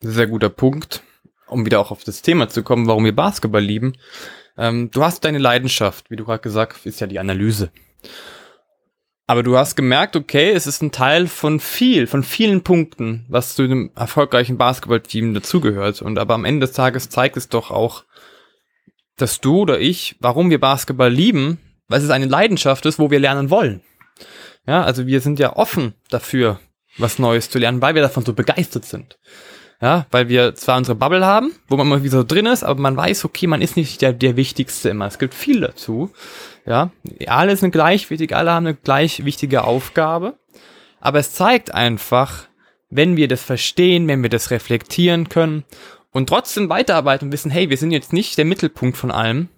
[0.00, 1.02] sehr guter Punkt,
[1.46, 3.94] um wieder auch auf das Thema zu kommen, warum wir Basketball lieben.
[4.56, 7.70] Ähm, du hast deine Leidenschaft, wie du gerade gesagt hast, ist ja die Analyse.
[9.26, 13.54] Aber du hast gemerkt, okay, es ist ein Teil von viel, von vielen Punkten, was
[13.54, 16.02] zu einem erfolgreichen Basketballteam dazugehört.
[16.02, 18.04] Und aber am Ende des Tages zeigt es doch auch,
[19.16, 21.58] dass du oder ich, warum wir Basketball lieben,
[21.88, 23.82] weil es eine Leidenschaft ist, wo wir lernen wollen.
[24.66, 26.60] Ja, also wir sind ja offen dafür,
[26.98, 29.18] was Neues zu lernen, weil wir davon so begeistert sind.
[29.82, 32.80] Ja, weil wir zwar unsere Bubble haben, wo man immer wieder so drin ist, aber
[32.80, 35.06] man weiß, okay, man ist nicht der, der Wichtigste immer.
[35.06, 36.12] Es gibt viel dazu.
[36.64, 36.92] Ja,
[37.26, 40.38] alle sind gleich wichtig, alle haben eine gleich wichtige Aufgabe.
[41.00, 42.44] Aber es zeigt einfach,
[42.90, 45.64] wenn wir das verstehen, wenn wir das reflektieren können
[46.12, 49.48] und trotzdem weiterarbeiten und wissen, hey, wir sind jetzt nicht der Mittelpunkt von allem,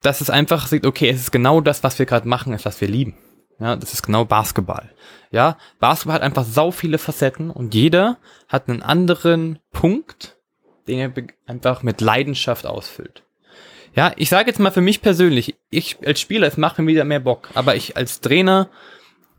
[0.00, 2.80] dass es einfach sieht, okay, es ist genau das, was wir gerade machen, ist, was
[2.80, 3.16] wir lieben.
[3.58, 4.92] Ja, das ist genau Basketball.
[5.30, 10.36] Ja, Basketball hat einfach sau viele Facetten und jeder hat einen anderen Punkt,
[10.86, 11.12] den er
[11.46, 13.22] einfach mit Leidenschaft ausfüllt.
[13.94, 17.04] Ja, ich sage jetzt mal für mich persönlich, ich als Spieler, es macht mir wieder
[17.04, 18.68] mehr Bock, aber ich als Trainer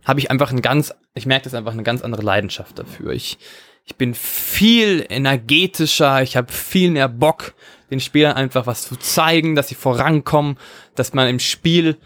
[0.05, 3.11] habe ich einfach ein ganz, ich merke das einfach eine ganz andere Leidenschaft dafür.
[3.11, 3.37] Ich,
[3.85, 7.53] ich bin viel energetischer, ich habe viel mehr Bock,
[7.89, 10.57] den Spielern einfach was zu zeigen, dass sie vorankommen,
[10.95, 11.97] dass man im Spiel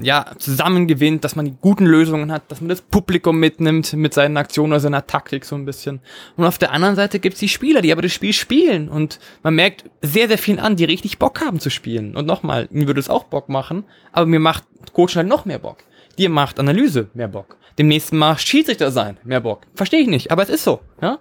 [0.00, 4.36] ja, zusammengewinnt, dass man die guten Lösungen hat, dass man das Publikum mitnimmt mit seinen
[4.36, 6.00] Aktionen oder seiner Taktik so ein bisschen.
[6.36, 9.54] Und auf der anderen Seite gibt's die Spieler, die aber das Spiel spielen und man
[9.54, 12.16] merkt sehr, sehr viel an, die richtig Bock haben zu spielen.
[12.16, 15.58] Und nochmal, mir würde es auch Bock machen, aber mir macht Coach halt noch mehr
[15.58, 15.78] Bock.
[16.18, 17.56] Dir macht Analyse mehr Bock.
[17.78, 19.62] Dem nächsten Mal Schiedsrichter sein mehr Bock.
[19.74, 21.18] Verstehe ich nicht, aber es ist so, ja.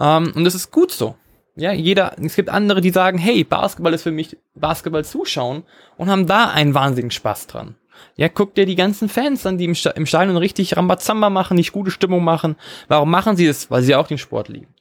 [0.00, 1.16] Ähm, und es ist gut so.
[1.56, 5.64] Ja, jeder, es gibt andere, die sagen, hey, Basketball ist für mich Basketball zuschauen
[5.96, 7.74] und haben da einen wahnsinnigen Spaß dran.
[8.16, 11.56] Ja, guck dir die ganzen Fans an, die im, Sta im Stadion richtig Rambazamba machen,
[11.56, 12.56] nicht gute Stimmung machen.
[12.88, 13.70] Warum machen sie das?
[13.70, 14.74] Weil sie auch den Sport lieben.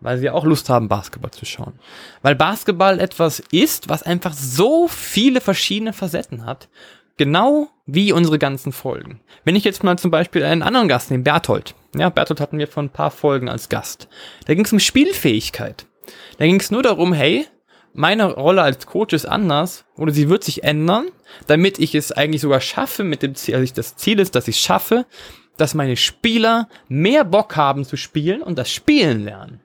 [0.00, 1.74] Weil sie auch Lust haben, Basketball zu schauen.
[2.22, 6.68] Weil Basketball etwas ist, was einfach so viele verschiedene Facetten hat.
[7.18, 9.20] Genau wie unsere ganzen Folgen.
[9.44, 11.74] Wenn ich jetzt mal zum Beispiel einen anderen Gast nehme, Berthold.
[11.94, 14.08] Ja, Berthold hatten wir vor ein paar Folgen als Gast.
[14.46, 15.86] Da ging es um Spielfähigkeit.
[16.38, 17.46] Da ging es nur darum, hey,
[17.94, 21.08] meine Rolle als Coach ist anders oder sie wird sich ändern,
[21.46, 24.56] damit ich es eigentlich sogar schaffe mit dem Ziel, also das Ziel ist, dass ich
[24.56, 25.06] es schaffe,
[25.56, 29.60] dass meine Spieler mehr Bock haben zu spielen und das Spielen lernen.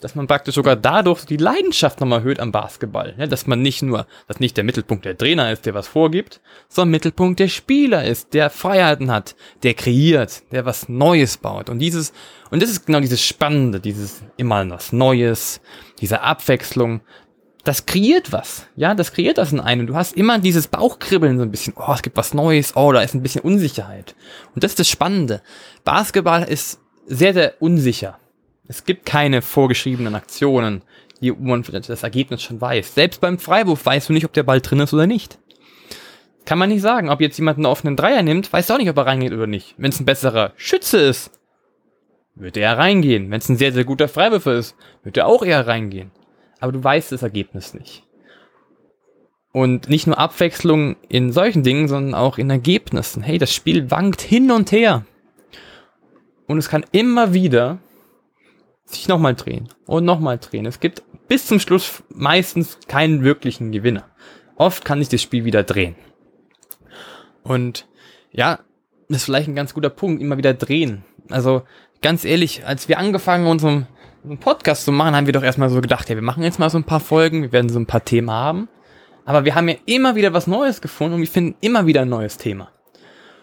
[0.00, 3.14] Dass man praktisch sogar dadurch die Leidenschaft nochmal erhöht am Basketball.
[3.18, 6.40] Ja, dass man nicht nur, dass nicht der Mittelpunkt der Trainer ist, der was vorgibt,
[6.68, 11.68] sondern Mittelpunkt der Spieler ist, der Freiheiten hat, der kreiert, der was Neues baut.
[11.68, 12.14] Und dieses,
[12.50, 15.60] und das ist genau dieses Spannende, dieses immer was Neues,
[16.00, 17.02] diese Abwechslung,
[17.64, 18.66] das kreiert was.
[18.76, 19.86] Ja, das kreiert das in einem.
[19.86, 21.74] Du hast immer dieses Bauchkribbeln so ein bisschen.
[21.76, 22.74] Oh, es gibt was Neues.
[22.76, 24.14] Oh, da ist ein bisschen Unsicherheit.
[24.54, 25.42] Und das ist das Spannende.
[25.84, 28.18] Basketball ist sehr, sehr unsicher.
[28.66, 30.82] Es gibt keine vorgeschriebenen Aktionen,
[31.20, 32.94] die man das Ergebnis schon weiß.
[32.94, 35.38] Selbst beim Freiwurf weißt du nicht, ob der Ball drin ist oder nicht.
[36.46, 37.10] Kann man nicht sagen.
[37.10, 39.46] Ob jetzt jemand einen offenen Dreier nimmt, weißt du auch nicht, ob er reingeht oder
[39.46, 39.74] nicht.
[39.76, 41.30] Wenn es ein besserer Schütze ist,
[42.36, 43.30] wird er reingehen.
[43.30, 46.10] Wenn es ein sehr, sehr guter Freiwürfer ist, wird er auch eher reingehen
[46.60, 48.04] aber du weißt das Ergebnis nicht.
[49.52, 53.22] Und nicht nur Abwechslung in solchen Dingen, sondern auch in Ergebnissen.
[53.22, 55.04] Hey, das Spiel wankt hin und her.
[56.46, 57.78] Und es kann immer wieder
[58.84, 60.66] sich nochmal drehen und nochmal drehen.
[60.66, 64.08] Es gibt bis zum Schluss meistens keinen wirklichen Gewinner.
[64.56, 65.94] Oft kann sich das Spiel wieder drehen.
[67.42, 67.88] Und
[68.32, 68.60] ja,
[69.08, 71.04] das ist vielleicht ein ganz guter Punkt, immer wieder drehen.
[71.28, 71.62] Also
[72.02, 73.86] ganz ehrlich, als wir angefangen unserem
[74.24, 76.70] einen Podcast zu machen, haben wir doch erstmal so gedacht, ja, wir machen jetzt mal
[76.70, 78.68] so ein paar Folgen, wir werden so ein paar Themen haben.
[79.24, 82.08] Aber wir haben ja immer wieder was Neues gefunden und wir finden immer wieder ein
[82.08, 82.70] neues Thema.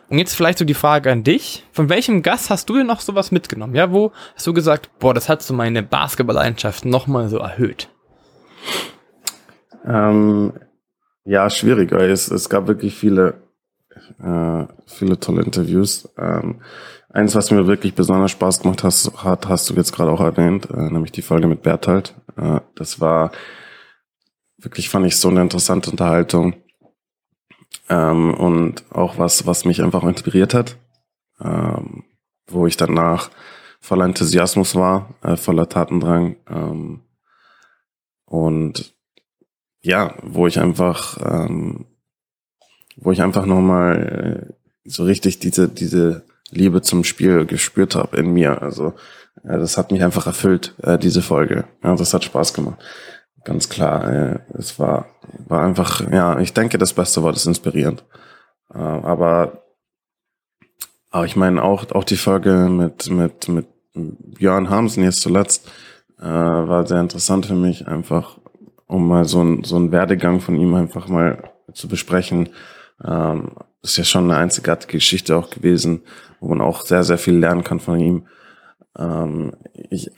[0.09, 1.65] Und jetzt vielleicht so die Frage an dich.
[1.71, 3.75] Von welchem Gast hast du denn noch sowas mitgenommen?
[3.75, 7.89] Ja, wo hast du gesagt, boah, das hat so meine Basketball-Leidenschaft nochmal so erhöht?
[9.85, 10.53] Ähm,
[11.25, 11.99] ja, schwieriger.
[11.99, 13.41] Es, es gab wirklich viele,
[14.21, 16.09] äh, viele tolle Interviews.
[16.17, 16.61] Ähm,
[17.09, 20.69] Eins, was mir wirklich besonders Spaß gemacht hast, hat, hast du jetzt gerade auch erwähnt,
[20.69, 22.13] äh, nämlich die Folge mit Berthold.
[22.35, 23.31] Äh, das war
[24.57, 26.55] wirklich, fand ich so eine interessante Unterhaltung.
[27.89, 30.77] Ähm, und auch was, was mich einfach inspiriert hat,
[31.39, 32.03] ähm,
[32.47, 33.29] wo ich danach
[33.79, 36.35] voller Enthusiasmus war, äh, voller Tatendrang.
[36.49, 37.01] Ähm,
[38.25, 38.93] und
[39.79, 41.85] ja, wo ich einfach, ähm,
[42.97, 48.31] wo ich einfach nochmal äh, so richtig diese, diese Liebe zum Spiel gespürt habe in
[48.31, 48.61] mir.
[48.61, 48.93] Also
[49.43, 51.65] ja, das hat mich einfach erfüllt, äh, diese Folge.
[51.83, 52.79] Ja, das hat Spaß gemacht.
[53.43, 54.11] Ganz klar.
[54.11, 55.07] Äh, es war,
[55.47, 58.03] war einfach, ja, ich denke, das beste Wort ist inspirierend.
[58.73, 59.63] Äh, aber,
[61.11, 65.69] aber ich meine auch, auch die Folge mit, mit, mit Björn Hamsen jetzt zuletzt
[66.19, 68.37] äh, war sehr interessant für mich, einfach
[68.87, 72.49] um mal so ein, so ein Werdegang von ihm einfach mal zu besprechen.
[73.03, 76.01] Ähm, ist ja schon eine einzigartige Geschichte auch gewesen,
[76.39, 78.27] wo man auch sehr, sehr viel lernen kann von ihm.
[78.97, 79.53] Ähm,
[79.89, 80.11] ich,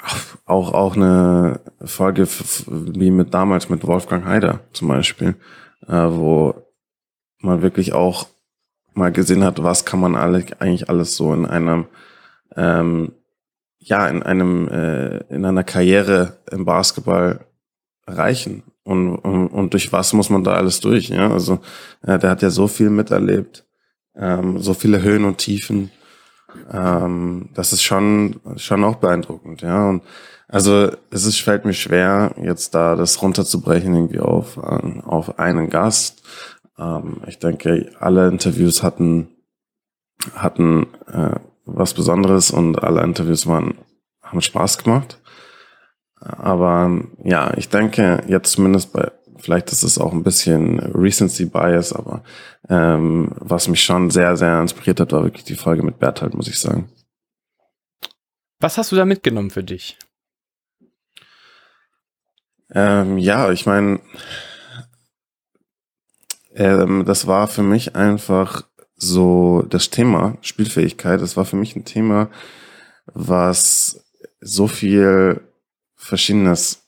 [0.46, 2.28] auch, auch eine Folge
[2.68, 5.36] wie mit damals mit Wolfgang Haider zum Beispiel,
[5.88, 6.56] äh, wo
[7.40, 8.28] man wirklich auch
[8.94, 11.88] mal gesehen hat, was kann man alle, eigentlich alles so in einem,
[12.56, 13.14] ähm,
[13.80, 17.46] ja, in einem, äh, in einer Karriere im Basketball
[18.06, 21.60] erreichen und, und, und durch was muss man da alles durch, ja, also
[22.02, 23.66] äh, der hat ja so viel miterlebt,
[24.16, 25.92] ähm, so viele Höhen und Tiefen,
[26.72, 29.90] ähm, das ist schon, schon auch beeindruckend, ja.
[29.90, 30.04] Und
[30.48, 35.70] also es ist, fällt mir schwer, jetzt da das runterzubrechen irgendwie auf, äh, auf einen
[35.70, 36.24] Gast.
[36.80, 39.30] Ähm, ich denke, alle Interviews hatten,
[40.34, 43.76] hatten äh, was Besonderes und alle Interviews waren,
[44.24, 45.20] haben Spaß gemacht.
[46.20, 51.94] Aber ja, ich denke, jetzt zumindest bei vielleicht ist es auch ein bisschen Recency Bias,
[51.94, 52.24] aber
[52.68, 56.48] ähm, was mich schon sehr, sehr inspiriert hat, war wirklich die Folge mit Berthold, muss
[56.48, 56.90] ich sagen.
[58.60, 59.98] Was hast du da mitgenommen für dich?
[62.72, 64.02] Ähm, ja, ich meine,
[66.54, 68.64] ähm, das war für mich einfach
[68.96, 71.22] so das Thema Spielfähigkeit.
[71.22, 72.30] Das war für mich ein Thema,
[73.06, 74.06] was
[74.42, 75.49] so viel
[76.00, 76.88] Verschiedenes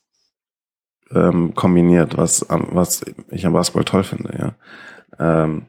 [1.12, 4.56] ähm, kombiniert, was, was ich am Basketball toll finde,
[5.20, 5.44] ja.
[5.44, 5.66] Ähm,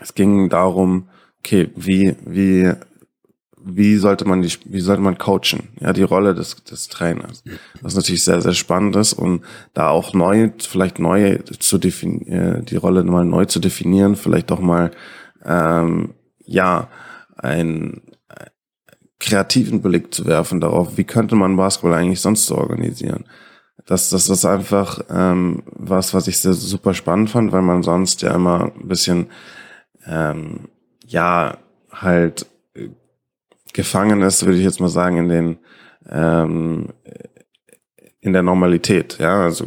[0.00, 1.08] es ging darum,
[1.40, 2.72] okay, wie, wie,
[3.64, 5.68] wie sollte man die, wie sollte man coachen?
[5.80, 7.44] Ja, die Rolle des, des Trainers.
[7.80, 9.42] Was natürlich sehr, sehr spannend ist und
[9.74, 14.50] da auch neu, vielleicht neu zu definieren, äh, die Rolle mal neu zu definieren, vielleicht
[14.50, 14.92] doch mal,
[15.44, 16.88] ähm, ja,
[17.36, 18.02] ein,
[19.22, 23.24] kreativen Blick zu werfen darauf, wie könnte man Basketball eigentlich sonst so organisieren
[23.86, 28.22] das, das ist einfach ähm, was, was ich sehr, super spannend fand, weil man sonst
[28.22, 29.26] ja immer ein bisschen,
[30.06, 30.68] ähm,
[31.06, 31.58] ja,
[31.90, 32.88] halt äh,
[33.72, 35.58] gefangen ist, würde ich jetzt mal sagen, in den,
[36.08, 36.88] ähm,
[38.20, 39.18] in der Normalität.
[39.18, 39.66] Ja, also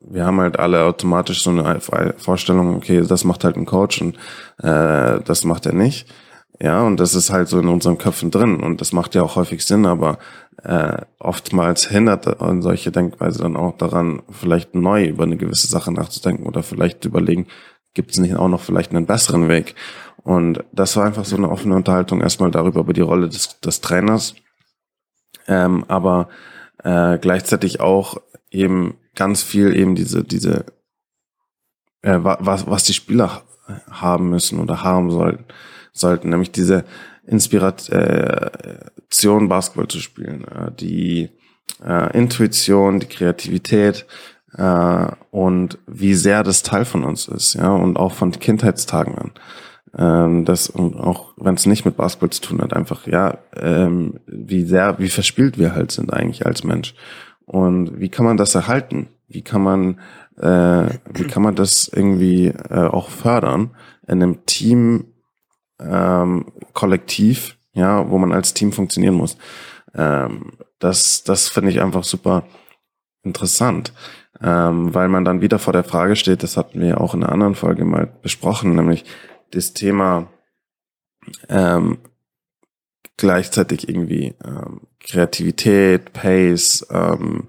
[0.00, 4.16] wir haben halt alle automatisch so eine Vorstellung, okay, das macht halt ein Coach und
[4.62, 6.08] äh, das macht er nicht.
[6.60, 9.36] Ja, und das ist halt so in unseren Köpfen drin und das macht ja auch
[9.36, 10.18] häufig Sinn, aber
[10.64, 12.26] äh, oftmals hindert
[12.62, 17.46] solche Denkweise dann auch daran, vielleicht neu über eine gewisse Sache nachzudenken oder vielleicht überlegen,
[17.94, 19.76] gibt es nicht auch noch vielleicht einen besseren Weg?
[20.24, 23.80] Und das war einfach so eine offene Unterhaltung erstmal darüber, über die Rolle des, des
[23.80, 24.34] Trainers,
[25.46, 26.28] ähm, aber
[26.82, 28.16] äh, gleichzeitig auch
[28.50, 30.66] eben ganz viel eben diese, diese,
[32.02, 33.42] äh, was, was die Spieler
[33.90, 35.44] haben müssen oder haben sollten,
[35.92, 36.84] sollten, nämlich diese
[37.26, 41.30] Inspiration, Basketball zu spielen, äh, die
[41.84, 44.06] äh, Intuition, die Kreativität
[44.54, 49.32] äh, und wie sehr das Teil von uns ist, ja, und auch von Kindheitstagen an.
[49.96, 54.20] Ähm, das und auch wenn es nicht mit Basketball zu tun hat, einfach ja, ähm,
[54.26, 56.94] wie sehr, wie verspielt wir halt sind eigentlich als Mensch
[57.46, 59.08] und wie kann man das erhalten?
[59.28, 60.00] Wie kann man,
[60.36, 63.70] äh, wie kann man das irgendwie äh, auch fördern
[64.06, 65.06] in einem Team,
[65.80, 69.36] ähm, Kollektiv, ja, wo man als Team funktionieren muss?
[69.94, 72.44] Ähm, das, das finde ich einfach super
[73.22, 73.92] interessant,
[74.40, 76.42] ähm, weil man dann wieder vor der Frage steht.
[76.42, 79.04] Das hatten wir auch in einer anderen Folge mal besprochen, nämlich
[79.50, 80.28] das Thema
[81.48, 81.98] ähm,
[83.16, 87.48] gleichzeitig irgendwie ähm, Kreativität, Pace, ähm,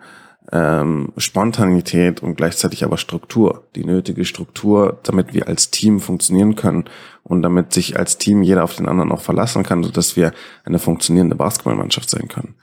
[0.52, 6.86] ähm, Spontanität und gleichzeitig aber Struktur, die nötige Struktur, damit wir als Team funktionieren können
[7.30, 10.34] und damit sich als Team jeder auf den anderen auch verlassen kann, so dass wir
[10.66, 12.56] eine funktionierende Basketballmannschaft sein können.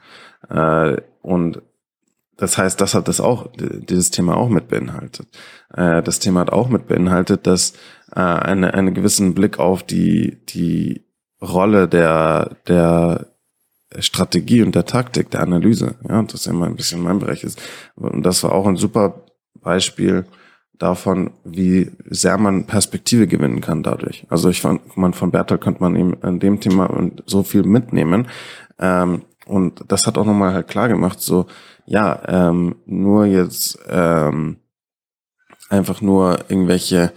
[0.49, 1.61] Äh, und
[2.35, 5.27] das heißt, das hat das auch, dieses Thema auch mit beinhaltet.
[5.73, 7.71] Äh, das Thema hat auch mit beinhaltet, dass
[8.13, 11.05] äh, eine, einen gewissen Blick auf die, die
[11.41, 13.27] Rolle der, der
[13.99, 17.61] Strategie und der Taktik, der Analyse, ja, das immer ein bisschen mein Bereich ist.
[17.95, 19.23] Und das war auch ein super
[19.55, 20.25] Beispiel
[20.79, 24.25] davon, wie sehr man Perspektive gewinnen kann dadurch.
[24.29, 26.89] Also ich fand, man von Bertolt könnte man ihm an dem Thema
[27.25, 28.27] so viel mitnehmen.
[28.79, 31.47] Ähm, und das hat auch nochmal halt klar gemacht, so,
[31.85, 34.57] ja, ähm, nur jetzt ähm,
[35.69, 37.13] einfach nur irgendwelche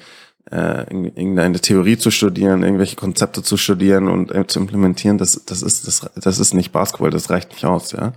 [0.51, 5.63] äh, irgendeine Theorie zu studieren, irgendwelche Konzepte zu studieren und äh, zu implementieren, das, das
[5.63, 8.13] ist das, das ist nicht Basketball, das reicht nicht aus, ja.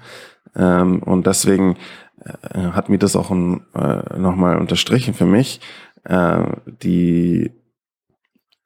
[0.56, 1.78] Ähm, und deswegen
[2.26, 5.62] äh, hat mir das auch äh, nochmal unterstrichen für mich,
[6.04, 7.52] äh, die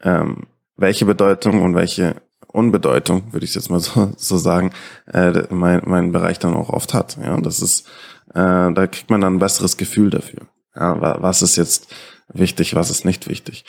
[0.01, 2.15] ähm, welche Bedeutung und welche
[2.47, 4.71] Unbedeutung, würde ich jetzt mal so, so sagen,
[5.11, 7.17] äh, mein, mein Bereich dann auch oft hat.
[7.21, 7.87] Ja, und das ist,
[8.33, 10.47] äh, da kriegt man dann ein besseres Gefühl dafür.
[10.75, 11.93] Ja, was ist jetzt
[12.31, 13.65] wichtig, was ist nicht wichtig.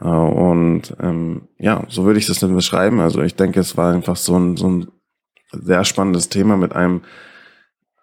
[0.00, 3.00] Äh, und ähm, ja, so würde ich das dann beschreiben.
[3.00, 4.88] Also ich denke, es war einfach so ein, so ein
[5.52, 7.02] sehr spannendes Thema mit einem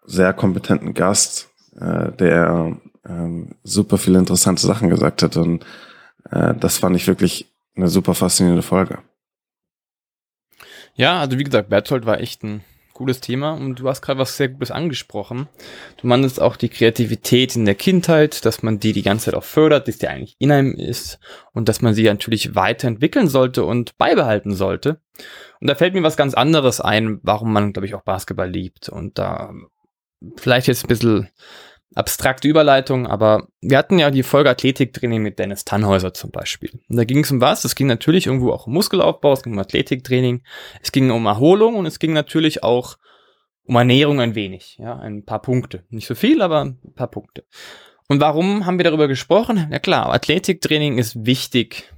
[0.08, 1.50] sehr kompetenten Gast,
[1.80, 2.78] äh, der
[3.08, 5.38] ähm, super viele interessante Sachen gesagt hat.
[5.38, 5.64] Und
[6.32, 9.00] äh, das fand ich wirklich eine super faszinierende Folge.
[10.96, 14.38] Ja, also wie gesagt, Berthold war echt ein cooles Thema und du hast gerade was
[14.38, 15.48] sehr Gutes angesprochen.
[16.02, 19.44] Du meintest auch die Kreativität in der Kindheit, dass man die die ganze Zeit auch
[19.44, 21.20] fördert, dass die eigentlich in einem ist
[21.54, 25.00] und dass man sie natürlich weiterentwickeln sollte und beibehalten sollte.
[25.62, 28.90] Und da fällt mir was ganz anderes ein, warum man, glaube ich, auch Basketball liebt.
[28.90, 29.54] Und da
[30.38, 31.30] vielleicht jetzt ein bisschen
[31.96, 36.72] abstrakte Überleitung, aber wir hatten ja die Folge Athletiktraining mit Dennis Tannhäuser zum Beispiel.
[36.90, 37.66] Und da ging es um was?
[37.66, 40.44] Es ging natürlich irgendwo auch um Muskelaufbau, es ging um Athletiktraining,
[40.82, 42.98] es ging um Erholung und es ging natürlich auch
[43.64, 45.84] um Ernährung ein wenig, ja, ein paar Punkte.
[45.90, 47.46] Nicht so viel, aber ein paar Punkte.
[48.08, 49.68] Und warum haben wir darüber gesprochen?
[49.72, 51.94] Ja klar, Athletiktraining ist wichtig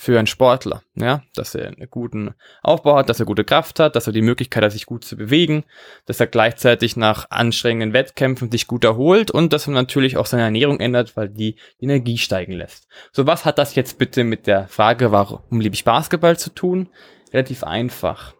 [0.00, 2.32] für einen Sportler, ja, dass er einen guten
[2.62, 5.16] Aufbau hat, dass er gute Kraft hat, dass er die Möglichkeit hat, sich gut zu
[5.16, 5.64] bewegen,
[6.06, 10.44] dass er gleichzeitig nach anstrengenden Wettkämpfen sich gut erholt und dass er natürlich auch seine
[10.44, 12.86] Ernährung ändert, weil die, Energie steigen lässt.
[13.10, 16.88] So, was hat das jetzt bitte mit der Frage, warum liebe ich Basketball zu tun?
[17.32, 18.34] Relativ einfach.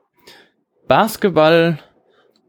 [0.86, 1.80] Basketball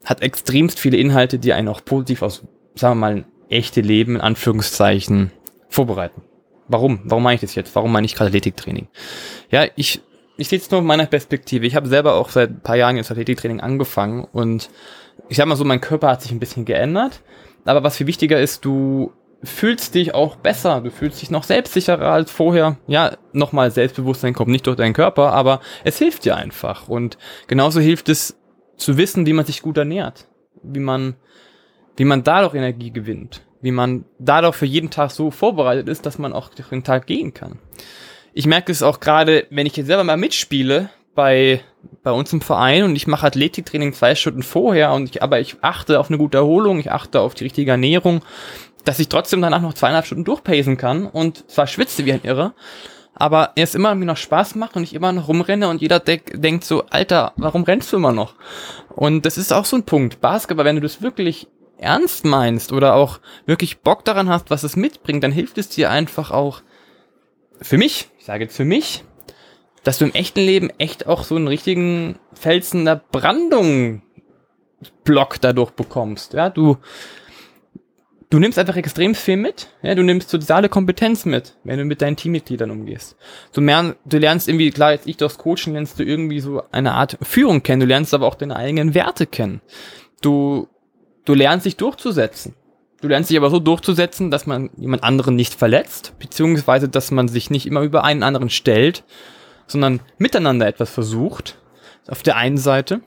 [0.06, 2.44] hat extremst viele Inhalte, die einen auch positiv aus,
[2.76, 5.32] sagen wir mal, echte Leben in Anführungszeichen
[5.68, 6.22] vorbereiten.
[6.70, 7.02] Warum?
[7.04, 7.76] Warum meine ich das jetzt?
[7.76, 8.88] Warum meine ich gerade Athletiktraining?
[9.50, 10.02] Ja, ich,
[10.38, 11.66] ich sehe es nur in meiner Perspektive.
[11.66, 14.70] Ich habe selber auch seit ein paar Jahren jetzt Athletiktraining angefangen und
[15.28, 17.22] ich sag mal so, mein Körper hat sich ein bisschen geändert.
[17.66, 19.12] Aber was viel wichtiger ist, du
[19.44, 22.78] fühlst dich auch besser, du fühlst dich noch selbstsicherer als vorher.
[22.88, 26.88] Ja, nochmal Selbstbewusstsein kommt nicht durch deinen Körper, aber es hilft dir einfach.
[26.88, 27.18] Und
[27.48, 28.38] genauso hilft es
[28.78, 30.28] zu wissen, wie man sich gut ernährt,
[30.62, 31.16] wie man,
[31.98, 36.18] wie man dadurch Energie gewinnt wie man dadurch für jeden Tag so vorbereitet ist, dass
[36.18, 37.60] man auch durch den Tag gehen kann.
[38.34, 41.62] Ich merke es auch gerade, wenn ich jetzt selber mal mitspiele, bei,
[42.02, 45.58] bei uns im Verein und ich mache Athletiktraining zwei Stunden vorher und ich, aber ich
[45.62, 48.24] achte auf eine gute Erholung, ich achte auf die richtige Ernährung,
[48.86, 52.54] dass ich trotzdem danach noch zweieinhalb Stunden durchpacen kann und zwar schwitze wie ein Irrer,
[53.14, 56.22] aber es immer mir noch Spaß macht und ich immer noch rumrenne und jeder de
[56.34, 58.36] denkt so, Alter, warum rennst du immer noch?
[58.96, 60.22] Und das ist auch so ein Punkt.
[60.22, 61.48] Basketball, wenn du das wirklich
[61.80, 65.90] ernst meinst oder auch wirklich Bock daran hast, was es mitbringt, dann hilft es dir
[65.90, 66.62] einfach auch
[67.62, 69.04] für mich, ich sage jetzt für mich,
[69.84, 74.02] dass du im echten Leben echt auch so einen richtigen Felsen der Brandung
[75.04, 76.34] Block dadurch bekommst.
[76.34, 76.78] Ja, du,
[78.30, 79.68] du nimmst einfach extrem viel mit.
[79.82, 83.18] Ja, du nimmst soziale Kompetenz mit, wenn du mit deinen Teammitgliedern umgehst.
[83.54, 86.94] Du, mehr, du lernst irgendwie, klar, jetzt ich durchs Coaching lernst du irgendwie so eine
[86.94, 87.82] Art Führung kennen.
[87.82, 89.62] Du lernst aber auch deine eigenen Werte kennen.
[90.22, 90.68] Du,
[91.30, 92.56] du lernst dich durchzusetzen.
[93.02, 97.28] Du lernst dich aber so durchzusetzen, dass man jemand anderen nicht verletzt, beziehungsweise, dass man
[97.28, 99.04] sich nicht immer über einen anderen stellt,
[99.68, 101.60] sondern miteinander etwas versucht.
[102.08, 103.02] Auf der einen Seite.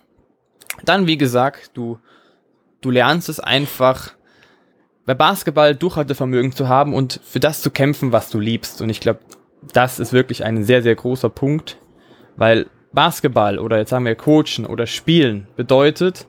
[0.85, 1.99] Dann, wie gesagt, du,
[2.81, 4.13] du lernst es einfach,
[5.05, 8.81] bei Basketball Durchhaltevermögen zu haben und für das zu kämpfen, was du liebst.
[8.81, 9.19] Und ich glaube,
[9.73, 11.77] das ist wirklich ein sehr, sehr großer Punkt,
[12.37, 16.29] weil Basketball oder jetzt sagen wir Coachen oder Spielen bedeutet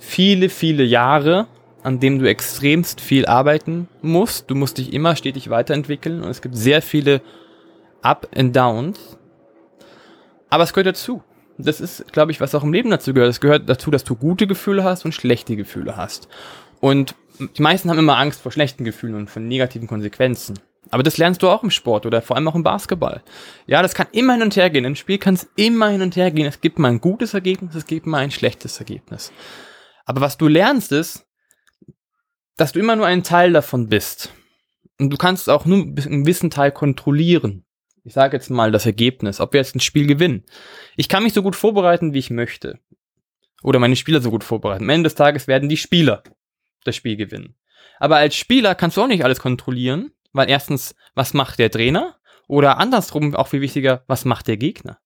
[0.00, 1.46] viele, viele Jahre,
[1.84, 4.50] an dem du extremst viel arbeiten musst.
[4.50, 7.20] Du musst dich immer stetig weiterentwickeln und es gibt sehr viele
[8.02, 9.16] Up and Downs.
[10.48, 11.22] Aber es gehört dazu.
[11.58, 13.30] Das ist, glaube ich, was auch im Leben dazu gehört.
[13.30, 16.28] Es gehört dazu, dass du gute Gefühle hast und schlechte Gefühle hast.
[16.80, 17.14] Und
[17.56, 20.58] die meisten haben immer Angst vor schlechten Gefühlen und vor negativen Konsequenzen.
[20.90, 23.22] Aber das lernst du auch im Sport oder vor allem auch im Basketball.
[23.66, 24.84] Ja, das kann immer hin und her gehen.
[24.84, 26.46] Im Spiel kann es immer hin und her gehen.
[26.46, 29.32] Es gibt mal ein gutes Ergebnis, es gibt mal ein schlechtes Ergebnis.
[30.04, 31.26] Aber was du lernst ist,
[32.56, 34.32] dass du immer nur ein Teil davon bist.
[34.98, 37.64] Und du kannst auch nur einen gewissen Teil kontrollieren.
[38.04, 40.44] Ich sage jetzt mal das Ergebnis, ob wir jetzt ein Spiel gewinnen.
[40.96, 42.78] Ich kann mich so gut vorbereiten, wie ich möchte.
[43.62, 44.84] Oder meine Spieler so gut vorbereiten.
[44.84, 46.22] Am Ende des Tages werden die Spieler
[46.84, 47.56] das Spiel gewinnen.
[47.98, 52.16] Aber als Spieler kannst du auch nicht alles kontrollieren, weil erstens, was macht der Trainer?
[52.48, 54.98] Oder andersrum, auch viel wichtiger, was macht der Gegner?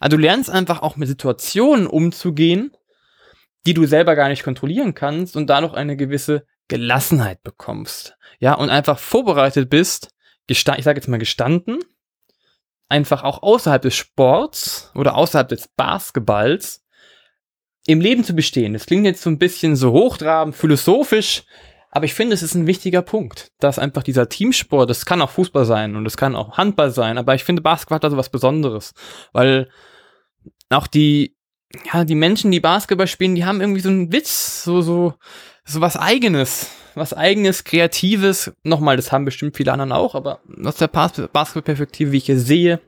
[0.00, 2.76] Also du lernst einfach auch mit Situationen umzugehen,
[3.66, 8.16] die du selber gar nicht kontrollieren kannst und dadurch eine gewisse Gelassenheit bekommst.
[8.38, 10.08] Ja, und einfach vorbereitet bist,
[10.46, 11.78] ich sage jetzt mal gestanden,
[12.88, 16.84] einfach auch außerhalb des Sports oder außerhalb des Basketballs
[17.86, 18.74] im Leben zu bestehen.
[18.74, 21.44] Das klingt jetzt so ein bisschen so hochtrabend, philosophisch,
[21.90, 25.30] aber ich finde, es ist ein wichtiger Punkt, dass einfach dieser Teamsport, das kann auch
[25.30, 28.16] Fußball sein und es kann auch Handball sein, aber ich finde, Basketball hat da so
[28.16, 28.94] was Besonderes,
[29.32, 29.68] weil
[30.70, 31.36] auch die,
[31.92, 35.14] ja, die Menschen, die Basketball spielen, die haben irgendwie so einen Witz, so, so,
[35.64, 38.52] so was eigenes, was eigenes, kreatives.
[38.62, 42.80] Nochmal, das haben bestimmt viele anderen auch, aber aus der Basketballperspektive, wie ich hier sehe,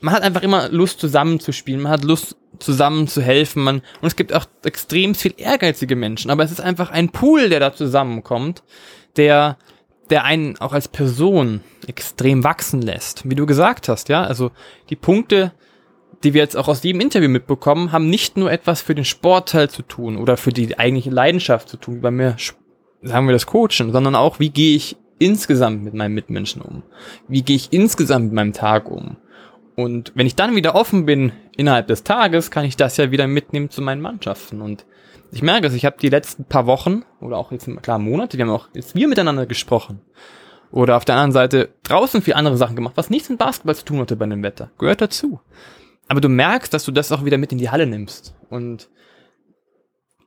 [0.00, 3.76] man hat einfach immer Lust zusammen zu spielen, man hat Lust zusammen zu helfen, man,
[4.00, 7.58] und es gibt auch extrem viel ehrgeizige Menschen, aber es ist einfach ein Pool, der
[7.58, 8.62] da zusammenkommt,
[9.16, 9.56] der,
[10.10, 13.28] der einen auch als Person extrem wachsen lässt.
[13.28, 14.50] Wie du gesagt hast, ja, also
[14.90, 15.52] die Punkte,
[16.24, 19.70] die wir jetzt auch aus jedem Interview mitbekommen, haben nicht nur etwas für den Sportteil
[19.70, 22.36] zu tun oder für die eigentliche Leidenschaft zu tun, wie bei mir
[23.02, 26.82] sagen wir das Coachen, sondern auch, wie gehe ich insgesamt mit meinen Mitmenschen um?
[27.28, 29.16] Wie gehe ich insgesamt mit meinem Tag um?
[29.76, 33.26] Und wenn ich dann wieder offen bin innerhalb des Tages, kann ich das ja wieder
[33.26, 34.60] mitnehmen zu meinen Mannschaften.
[34.60, 34.86] Und
[35.32, 38.44] ich merke es, ich habe die letzten paar Wochen oder auch jetzt klar Monate, wir
[38.44, 40.00] haben auch jetzt wir miteinander gesprochen.
[40.70, 43.84] Oder auf der anderen Seite draußen viel andere Sachen gemacht, was nichts mit Basketball zu
[43.84, 44.70] tun hatte bei dem Wetter.
[44.78, 45.40] Gehört dazu.
[46.08, 48.34] Aber du merkst, dass du das auch wieder mit in die Halle nimmst.
[48.50, 48.88] Und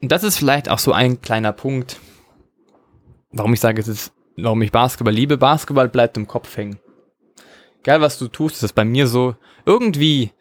[0.02, 2.00] das ist vielleicht auch so ein kleiner Punkt,
[3.32, 5.38] warum ich sage, es ist, warum ich Basketball liebe.
[5.38, 6.80] Basketball bleibt im Kopf hängen.
[7.84, 9.36] Geil, was du tust, ist das bei mir so.
[9.66, 10.32] Irgendwie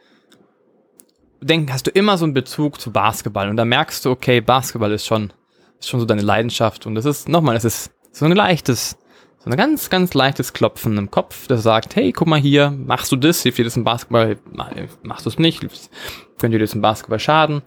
[1.40, 4.92] denken, hast du immer so einen Bezug zu Basketball und da merkst du, okay, Basketball
[4.92, 5.32] ist schon,
[5.78, 8.96] ist schon so deine Leidenschaft und das ist, nochmal, es ist so ein leichtes,
[9.46, 13.12] so ein ganz, ganz leichtes Klopfen im Kopf, das sagt, hey, guck mal hier, machst
[13.12, 14.36] du das, hilft dir das im Basketball,
[15.04, 15.60] machst du es nicht,
[16.38, 17.62] könnte dir das im Basketball schaden.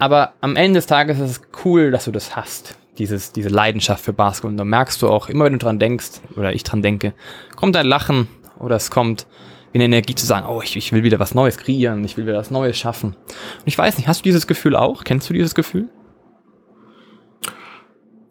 [0.00, 4.04] Aber am Ende des Tages ist es cool, dass du das hast dieses, diese Leidenschaft
[4.04, 4.50] für Basketball.
[4.50, 7.14] Und da merkst du auch, immer wenn du dran denkst, oder ich dran denke,
[7.54, 8.26] kommt ein Lachen
[8.58, 9.26] oder es kommt
[9.72, 12.36] eine Energie zu sagen, oh, ich, ich will wieder was Neues kreieren, ich will wieder
[12.36, 13.14] was Neues schaffen.
[13.14, 15.04] Und ich weiß nicht, hast du dieses Gefühl auch?
[15.04, 15.88] Kennst du dieses Gefühl?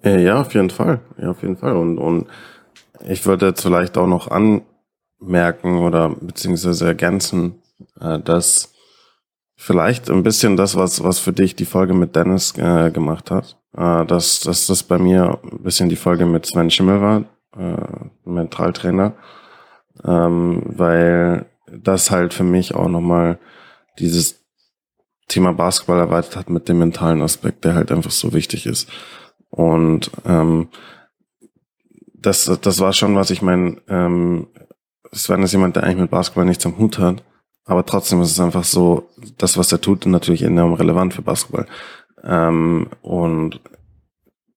[0.03, 0.99] Äh, ja, auf jeden Fall.
[1.17, 1.75] Ja, auf jeden Fall.
[1.75, 2.27] Und, und
[3.07, 7.61] ich würde jetzt vielleicht auch noch anmerken oder beziehungsweise ergänzen,
[7.99, 8.73] äh, dass
[9.55, 13.57] vielleicht ein bisschen das, was, was für dich die Folge mit Dennis äh, gemacht hat,
[13.77, 17.23] äh, dass, dass das bei mir ein bisschen die Folge mit Sven Schimmel war,
[17.55, 19.13] äh, Mentaltrainer,
[20.03, 23.37] ähm, weil das halt für mich auch nochmal
[23.99, 24.43] dieses
[25.27, 28.89] Thema Basketball erweitert hat mit dem mentalen Aspekt, der halt einfach so wichtig ist.
[29.51, 30.69] Und ähm,
[32.13, 34.47] das, das war schon was, ich meine, ähm,
[35.11, 37.23] Sven ist jemand, der eigentlich mit Basketball nichts am Hut hat,
[37.65, 41.67] aber trotzdem ist es einfach so, das, was er tut, natürlich enorm relevant für Basketball.
[42.23, 43.59] Ähm, und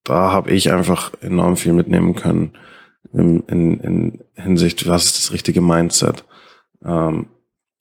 [0.05, 2.53] da habe ich einfach enorm viel mitnehmen können
[3.13, 6.25] in, in, in Hinsicht, was ist das richtige Mindset?
[6.85, 7.27] Ähm,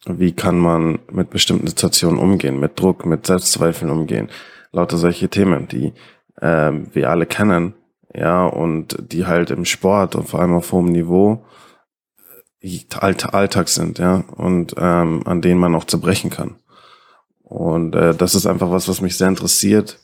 [0.06, 4.30] wie kann man mit bestimmten Situationen umgehen, mit Druck, mit Selbstzweifeln umgehen?
[4.72, 5.94] Lauter solche Themen, die
[6.42, 7.74] äh, wir alle kennen,
[8.14, 11.46] ja, und die halt im Sport und vor allem auf hohem Niveau
[12.62, 16.56] äh, Alltag sind, ja, und ähm, an denen man auch zerbrechen kann.
[17.44, 20.00] Und äh, das ist einfach was, was mich sehr interessiert,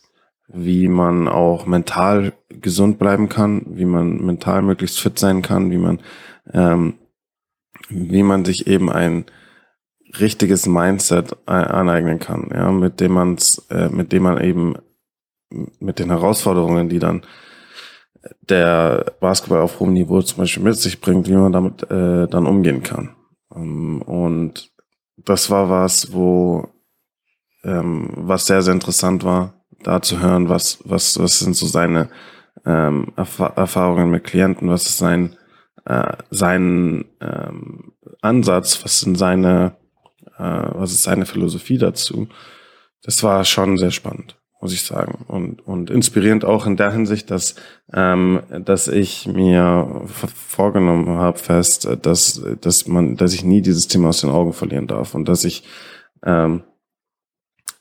[0.48, 5.78] wie man auch mental gesund bleiben kann, wie man mental möglichst fit sein kann, wie
[5.78, 6.00] man,
[6.54, 6.96] ähm,
[7.90, 9.26] wie man sich eben ein
[10.20, 14.76] richtiges Mindset aneignen kann, ja, mit dem man's, äh, mit dem man eben
[15.50, 17.24] mit den Herausforderungen, die dann
[18.42, 22.48] der Basketball auf hohem Niveau zum Beispiel mit sich bringt, wie man damit äh, dann
[22.48, 23.16] umgehen kann.
[23.56, 24.72] Ähm, und
[25.18, 26.68] das war was, wo
[27.64, 32.10] ähm, was sehr, sehr interessant war, da zu hören, was, was, was sind so seine
[32.66, 35.36] ähm, Erf Erfahrungen mit Klienten, was ist sein,
[35.86, 39.78] äh, sein ähm, Ansatz, was sind seine,
[40.38, 40.44] äh,
[40.74, 42.28] was ist seine Philosophie dazu.
[43.04, 45.26] Das war schon sehr spannend muss ich sagen.
[45.28, 47.56] Und, und inspirierend auch in der Hinsicht, dass,
[47.94, 54.10] ähm, dass ich mir vorgenommen habe fest, dass, dass man, dass ich nie dieses Thema
[54.10, 55.64] aus den Augen verlieren darf und dass ich
[56.24, 56.64] ähm,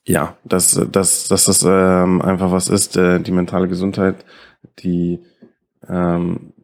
[0.09, 4.25] ja, dass, dass, dass das ähm, einfach was ist, äh, die mentale Gesundheit,
[4.79, 5.21] die
[5.87, 6.55] ähm,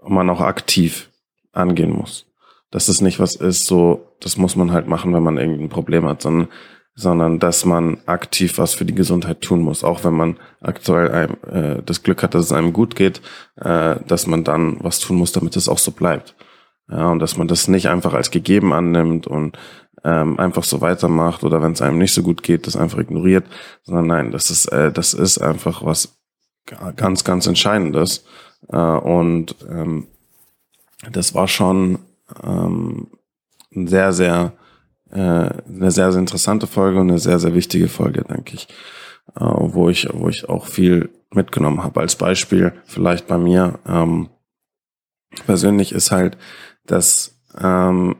[0.00, 1.10] man auch aktiv
[1.52, 2.26] angehen muss.
[2.70, 6.06] Dass es nicht was ist, so, das muss man halt machen, wenn man irgendein Problem
[6.06, 6.48] hat, sondern
[6.94, 11.36] sondern dass man aktiv was für die Gesundheit tun muss, auch wenn man aktuell einem,
[11.50, 13.20] äh, das Glück hat, dass es einem gut geht,
[13.56, 16.36] äh, dass man dann was tun muss, damit es auch so bleibt.
[16.88, 19.58] Ja, und dass man das nicht einfach als gegeben annimmt und
[20.04, 23.46] ähm, einfach so weitermacht oder wenn es einem nicht so gut geht, das einfach ignoriert,
[23.82, 26.18] sondern nein, das ist, äh, das ist einfach was
[26.96, 28.24] ganz, ganz Entscheidendes.
[28.68, 30.08] Äh, und ähm,
[31.10, 31.98] das war schon
[32.42, 33.08] ähm,
[33.70, 34.52] sehr, sehr
[35.14, 38.68] äh, eine sehr, sehr interessante Folge und eine sehr, sehr wichtige Folge, denke ich,
[39.36, 42.00] äh, wo ich, wo ich auch viel mitgenommen habe.
[42.00, 44.28] Als Beispiel vielleicht bei mir ähm,
[45.46, 46.36] persönlich ist halt,
[46.86, 48.16] dass ähm,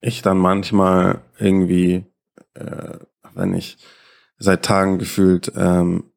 [0.00, 2.04] ich dann manchmal irgendwie,
[2.54, 2.98] äh,
[3.34, 3.78] wenn ich
[4.38, 6.12] seit Tagen gefühlt ähm,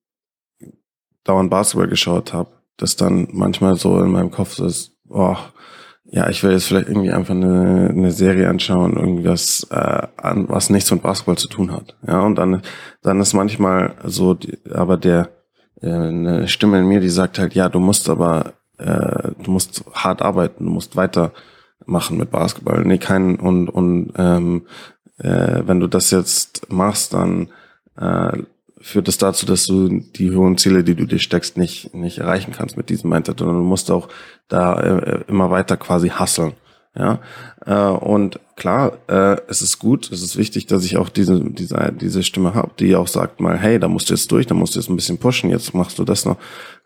[1.23, 5.53] dauernd Basketball geschaut habe, dass dann manchmal so in meinem Kopf so ist, boah,
[6.11, 10.69] ja, ich will jetzt vielleicht irgendwie einfach eine, eine Serie anschauen, irgendwas, äh, an, was
[10.69, 11.95] nichts mit Basketball zu tun hat.
[12.07, 12.63] Ja, und dann,
[13.03, 15.29] dann ist manchmal so, die, aber der
[15.81, 19.83] äh, eine Stimme in mir, die sagt halt, ja, du musst aber, äh, du musst
[19.93, 22.83] hart arbeiten, du musst weitermachen mit Basketball.
[22.85, 24.65] Nee, kein und und ähm,
[25.19, 27.49] äh, wenn du das jetzt machst, dann
[27.97, 28.43] äh,
[28.81, 32.19] führt es das dazu, dass du die hohen Ziele, die du dir steckst, nicht, nicht
[32.19, 34.09] erreichen kannst mit diesem Mindset, sondern du musst auch
[34.47, 36.53] da äh, immer weiter quasi hasseln.
[36.95, 37.19] Ja,
[37.65, 41.93] äh, und klar, äh, es ist gut, es ist wichtig, dass ich auch diese, diese,
[41.93, 44.75] diese Stimme habe, die auch sagt mal, hey, da musst du jetzt durch, da musst
[44.75, 46.37] du jetzt ein bisschen pushen, jetzt machst du das noch,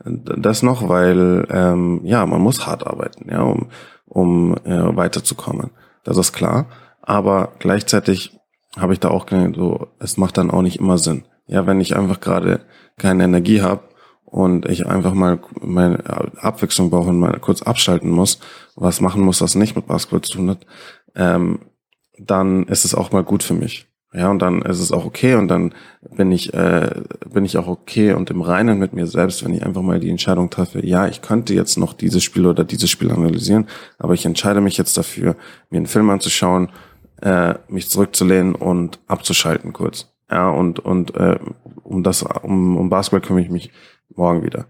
[0.04, 3.70] das noch, weil ähm, ja, man muss hart arbeiten, ja, um,
[4.06, 5.72] um äh, weiterzukommen.
[6.04, 6.68] Das ist klar.
[7.02, 8.38] Aber gleichzeitig
[8.78, 11.24] habe ich da auch gedacht, so, es macht dann auch nicht immer Sinn.
[11.48, 12.62] Ja, wenn ich einfach gerade
[12.98, 13.84] keine Energie habe
[14.26, 16.04] und ich einfach mal meine
[16.42, 18.40] Abwechslung brauche und mal kurz abschalten muss,
[18.76, 20.66] was machen muss, was nicht mit Basketball zu tun hat,
[21.16, 21.60] ähm,
[22.18, 23.88] dann ist es auch mal gut für mich.
[24.16, 25.74] Ja, und dann ist es auch okay und dann
[26.16, 27.02] bin ich, äh,
[27.34, 30.12] bin ich auch okay und im Reinen mit mir selbst, wenn ich einfach mal die
[30.12, 33.66] Entscheidung treffe, ja, ich könnte jetzt noch dieses Spiel oder dieses Spiel analysieren,
[33.98, 35.36] aber ich entscheide mich jetzt dafür,
[35.72, 36.70] mir einen Film anzuschauen,
[37.24, 40.13] äh, mich zurückzulehnen und abzuschalten kurz.
[40.30, 41.40] Ja, und, und äh,
[41.84, 43.72] um das, um, um Basketball kümmere ich mich
[44.16, 44.66] morgen wieder.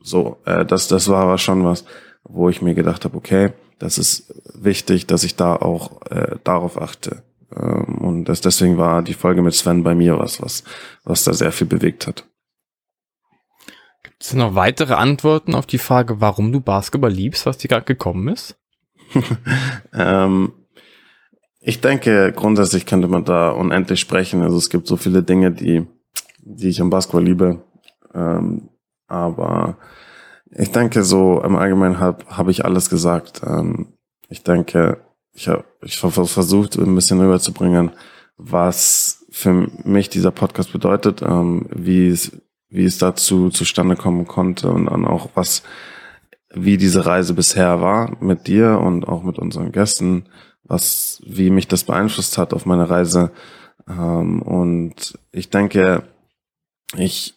[0.00, 1.84] So, äh, das, das war aber schon was,
[2.24, 6.80] wo ich mir gedacht habe, okay, das ist wichtig, dass ich da auch äh, darauf
[6.80, 7.22] achte.
[7.54, 10.64] Ähm, und das, deswegen war die Folge mit Sven bei mir was, was,
[11.04, 12.24] was da sehr viel bewegt hat.
[14.02, 17.84] Gibt es noch weitere Antworten auf die Frage, warum du Basketball liebst, was dir gerade
[17.84, 18.56] gekommen ist?
[19.92, 20.52] ähm,
[21.64, 24.42] ich denke, grundsätzlich könnte man da unendlich sprechen.
[24.42, 25.86] Also es gibt so viele Dinge, die,
[26.40, 27.62] die ich am Basketball liebe.
[28.12, 28.68] Ähm,
[29.06, 29.76] aber
[30.50, 33.42] ich denke, so im Allgemeinen habe hab ich alles gesagt.
[33.46, 33.92] Ähm,
[34.28, 34.98] ich denke,
[35.34, 37.92] ich habe ich hab versucht, ein bisschen rüberzubringen,
[38.36, 42.32] was für mich dieser Podcast bedeutet, ähm, wie es,
[42.70, 45.62] wie es dazu zustande kommen konnte und dann auch was,
[46.52, 50.24] wie diese Reise bisher war mit dir und auch mit unseren Gästen,
[50.72, 53.30] was, wie mich das beeinflusst hat auf meine Reise.
[53.88, 56.02] Ähm, und ich denke,
[56.96, 57.34] ich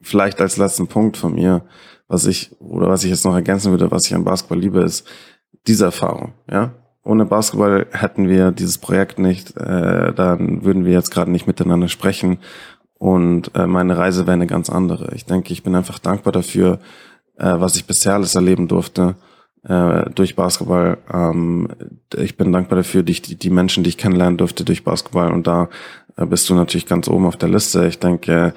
[0.00, 1.62] vielleicht als letzten Punkt von mir,
[2.06, 5.06] was ich, oder was ich jetzt noch ergänzen würde, was ich am Basketball liebe, ist
[5.66, 6.72] diese Erfahrung, ja.
[7.02, 11.88] Ohne Basketball hätten wir dieses Projekt nicht, äh, dann würden wir jetzt gerade nicht miteinander
[11.88, 12.38] sprechen
[12.98, 15.14] und äh, meine Reise wäre eine ganz andere.
[15.14, 16.78] Ich denke, ich bin einfach dankbar dafür,
[17.36, 19.16] äh, was ich bisher alles erleben durfte
[19.64, 20.98] äh, durch Basketball.
[21.12, 21.68] Ähm,
[22.16, 25.68] ich bin dankbar dafür, die, die Menschen, die ich kennenlernen durfte durch Basketball und da
[26.16, 27.86] äh, bist du natürlich ganz oben auf der Liste.
[27.86, 28.54] Ich denke,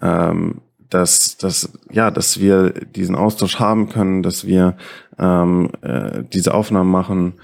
[0.00, 4.76] ähm, dass, dass, ja, dass wir diesen Austausch haben können, dass wir
[5.18, 7.34] ähm, äh, diese Aufnahmen machen.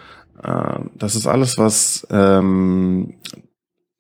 [0.42, 3.14] Äh, das ist alles, was ähm,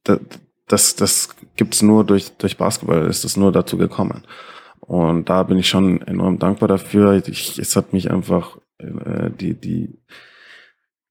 [0.04, 0.20] das,
[0.66, 4.24] das, das gibt's nur durch, durch Basketball, ist es nur dazu gekommen.
[4.80, 7.22] Und da bin ich schon enorm dankbar dafür.
[7.26, 9.98] Ich, es hat mich einfach die, die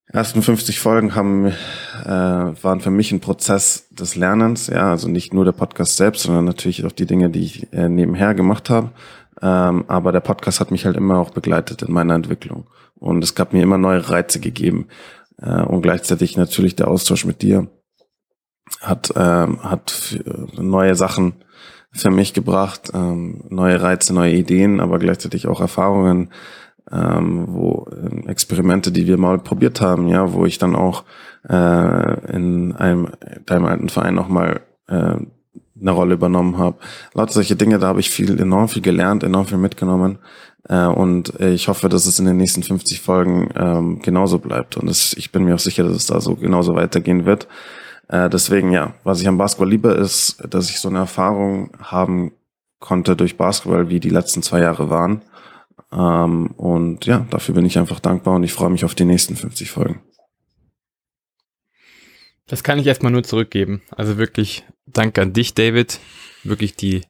[0.08, 1.54] ersten 50 Folgen haben, äh,
[2.06, 6.46] waren für mich ein Prozess des Lernens, ja, also nicht nur der Podcast selbst, sondern
[6.46, 8.92] natürlich auch die Dinge, die ich äh, nebenher gemacht habe.
[9.42, 12.68] Ähm, aber der Podcast hat mich halt immer auch begleitet in meiner Entwicklung.
[12.96, 14.88] Und es gab mir immer neue Reize gegeben.
[15.40, 17.68] Äh, und gleichzeitig natürlich der Austausch mit dir
[18.82, 20.20] hat, ähm, hat
[20.58, 21.34] neue Sachen
[21.92, 26.32] für mich gebracht, ähm, neue Reize, neue Ideen, aber gleichzeitig auch Erfahrungen,
[26.92, 31.04] ähm, wo äh, Experimente, die wir mal probiert haben, ja, wo ich dann auch
[31.48, 33.10] äh, in einem
[33.46, 35.16] deinem alten Verein nochmal äh,
[35.80, 36.78] eine Rolle übernommen habe.
[37.14, 40.18] Lauter solche Dinge, da habe ich viel, enorm viel gelernt, enorm viel mitgenommen.
[40.68, 44.78] Äh, und ich hoffe, dass es in den nächsten 50 Folgen ähm, genauso bleibt.
[44.78, 47.48] Und es, ich bin mir auch sicher, dass es da so genauso weitergehen wird.
[48.08, 52.32] Äh, deswegen, ja, was ich am Basketball liebe, ist, dass ich so eine Erfahrung haben
[52.80, 55.22] konnte durch Basketball, wie die letzten zwei Jahre waren.
[55.92, 59.36] Ähm, und ja, dafür bin ich einfach dankbar und ich freue mich auf die nächsten
[59.36, 60.02] 50 Folgen.
[62.48, 63.82] Das kann ich erstmal nur zurückgeben.
[63.92, 66.00] Also wirklich danke an dich, David.
[66.44, 67.04] Wirklich die,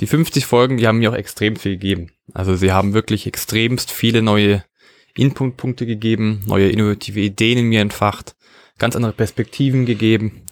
[0.00, 2.12] die 50 Folgen, die haben mir auch extrem viel gegeben.
[2.34, 4.62] Also sie haben wirklich extremst viele neue
[5.14, 8.36] Inputpunkte gegeben, neue innovative Ideen in mir entfacht,
[8.78, 10.42] ganz andere Perspektiven gegeben.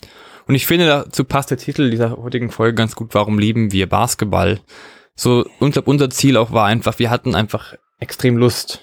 [0.46, 3.86] Und ich finde, dazu passt der Titel dieser heutigen Folge ganz gut, warum lieben wir
[3.86, 4.61] Basketball?
[5.20, 8.80] So, ich glaube, unser Ziel auch war einfach, wir hatten einfach extrem Lust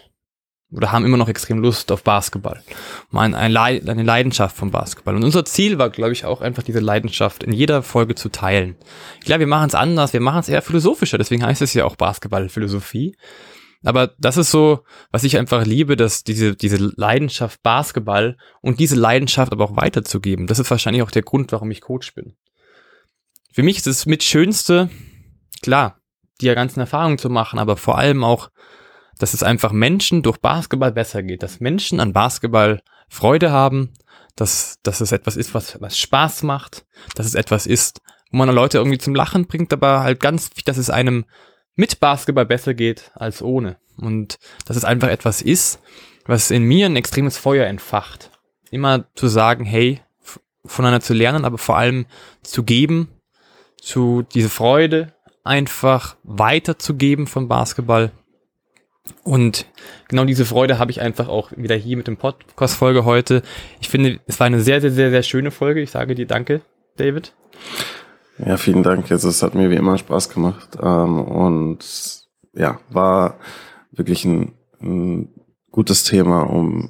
[0.69, 2.61] oder haben immer noch extrem Lust auf Basketball.
[3.09, 5.15] Mal eine, Leidenschaft vom Basketball.
[5.15, 8.75] Und unser Ziel war, glaube ich, auch einfach diese Leidenschaft in jeder Folge zu teilen.
[9.23, 11.95] Glaube, wir machen es anders, wir machen es eher philosophischer, deswegen heißt es ja auch
[11.95, 13.15] Basketballphilosophie.
[13.85, 18.97] Aber das ist so, was ich einfach liebe, dass diese, diese Leidenschaft Basketball und diese
[18.97, 20.47] Leidenschaft aber auch weiterzugeben.
[20.47, 22.33] Das ist wahrscheinlich auch der Grund, warum ich Coach bin.
[23.53, 24.89] Für mich ist es mit Schönste,
[25.61, 26.01] klar,
[26.41, 28.49] die ganzen Erfahrungen zu machen, aber vor allem auch,
[29.17, 33.93] dass es einfach Menschen durch Basketball besser geht, dass Menschen an Basketball Freude haben,
[34.35, 38.49] dass, dass es etwas ist, was, was Spaß macht, dass es etwas ist, wo man
[38.49, 41.25] Leute irgendwie zum Lachen bringt, aber halt ganz, dass es einem
[41.75, 43.77] mit Basketball besser geht als ohne.
[43.97, 45.79] Und dass es einfach etwas ist,
[46.25, 48.31] was in mir ein extremes Feuer entfacht.
[48.71, 50.01] Immer zu sagen, hey,
[50.65, 52.05] voneinander zu lernen, aber vor allem
[52.41, 53.09] zu geben,
[53.79, 55.13] zu diese Freude,
[55.45, 58.11] einfach weiterzugeben von Basketball.
[59.23, 59.67] Und
[60.07, 63.43] genau diese Freude habe ich einfach auch wieder hier mit dem Podcast-Folge heute.
[63.79, 65.81] Ich finde, es war eine sehr, sehr, sehr, sehr schöne Folge.
[65.81, 66.61] Ich sage dir danke,
[66.97, 67.33] David.
[68.43, 69.11] Ja, vielen Dank.
[69.11, 70.77] Also, es hat mir wie immer Spaß gemacht.
[70.81, 71.85] Ähm, und
[72.53, 73.37] ja, war
[73.91, 75.29] wirklich ein, ein
[75.71, 76.89] gutes Thema, um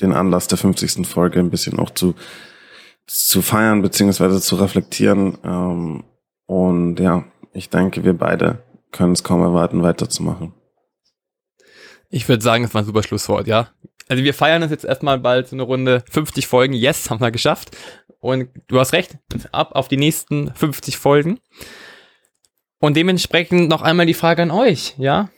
[0.00, 1.06] den Anlass der 50.
[1.06, 2.14] Folge ein bisschen auch zu,
[3.06, 5.38] zu feiern, beziehungsweise zu reflektieren.
[5.42, 6.04] Ähm,
[6.46, 7.24] und ja,
[7.58, 10.54] ich denke, wir beide können es kaum erwarten, weiterzumachen.
[12.08, 13.68] Ich würde sagen, das war ein super Schlusswort, ja.
[14.08, 16.72] Also wir feiern das jetzt erstmal bald so eine Runde 50 Folgen.
[16.72, 17.76] Yes, haben wir geschafft.
[18.20, 19.18] Und du hast recht,
[19.52, 21.40] ab auf die nächsten 50 Folgen.
[22.78, 25.28] Und dementsprechend noch einmal die Frage an euch, ja?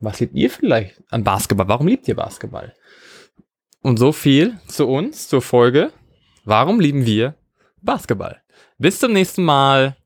[0.00, 1.68] Was liebt ihr vielleicht an Basketball?
[1.68, 2.74] Warum liebt ihr Basketball?
[3.82, 5.92] Und so viel zu uns, zur Folge.
[6.44, 7.34] Warum lieben wir
[7.80, 8.42] Basketball?
[8.78, 9.96] Bis zum nächsten Mal.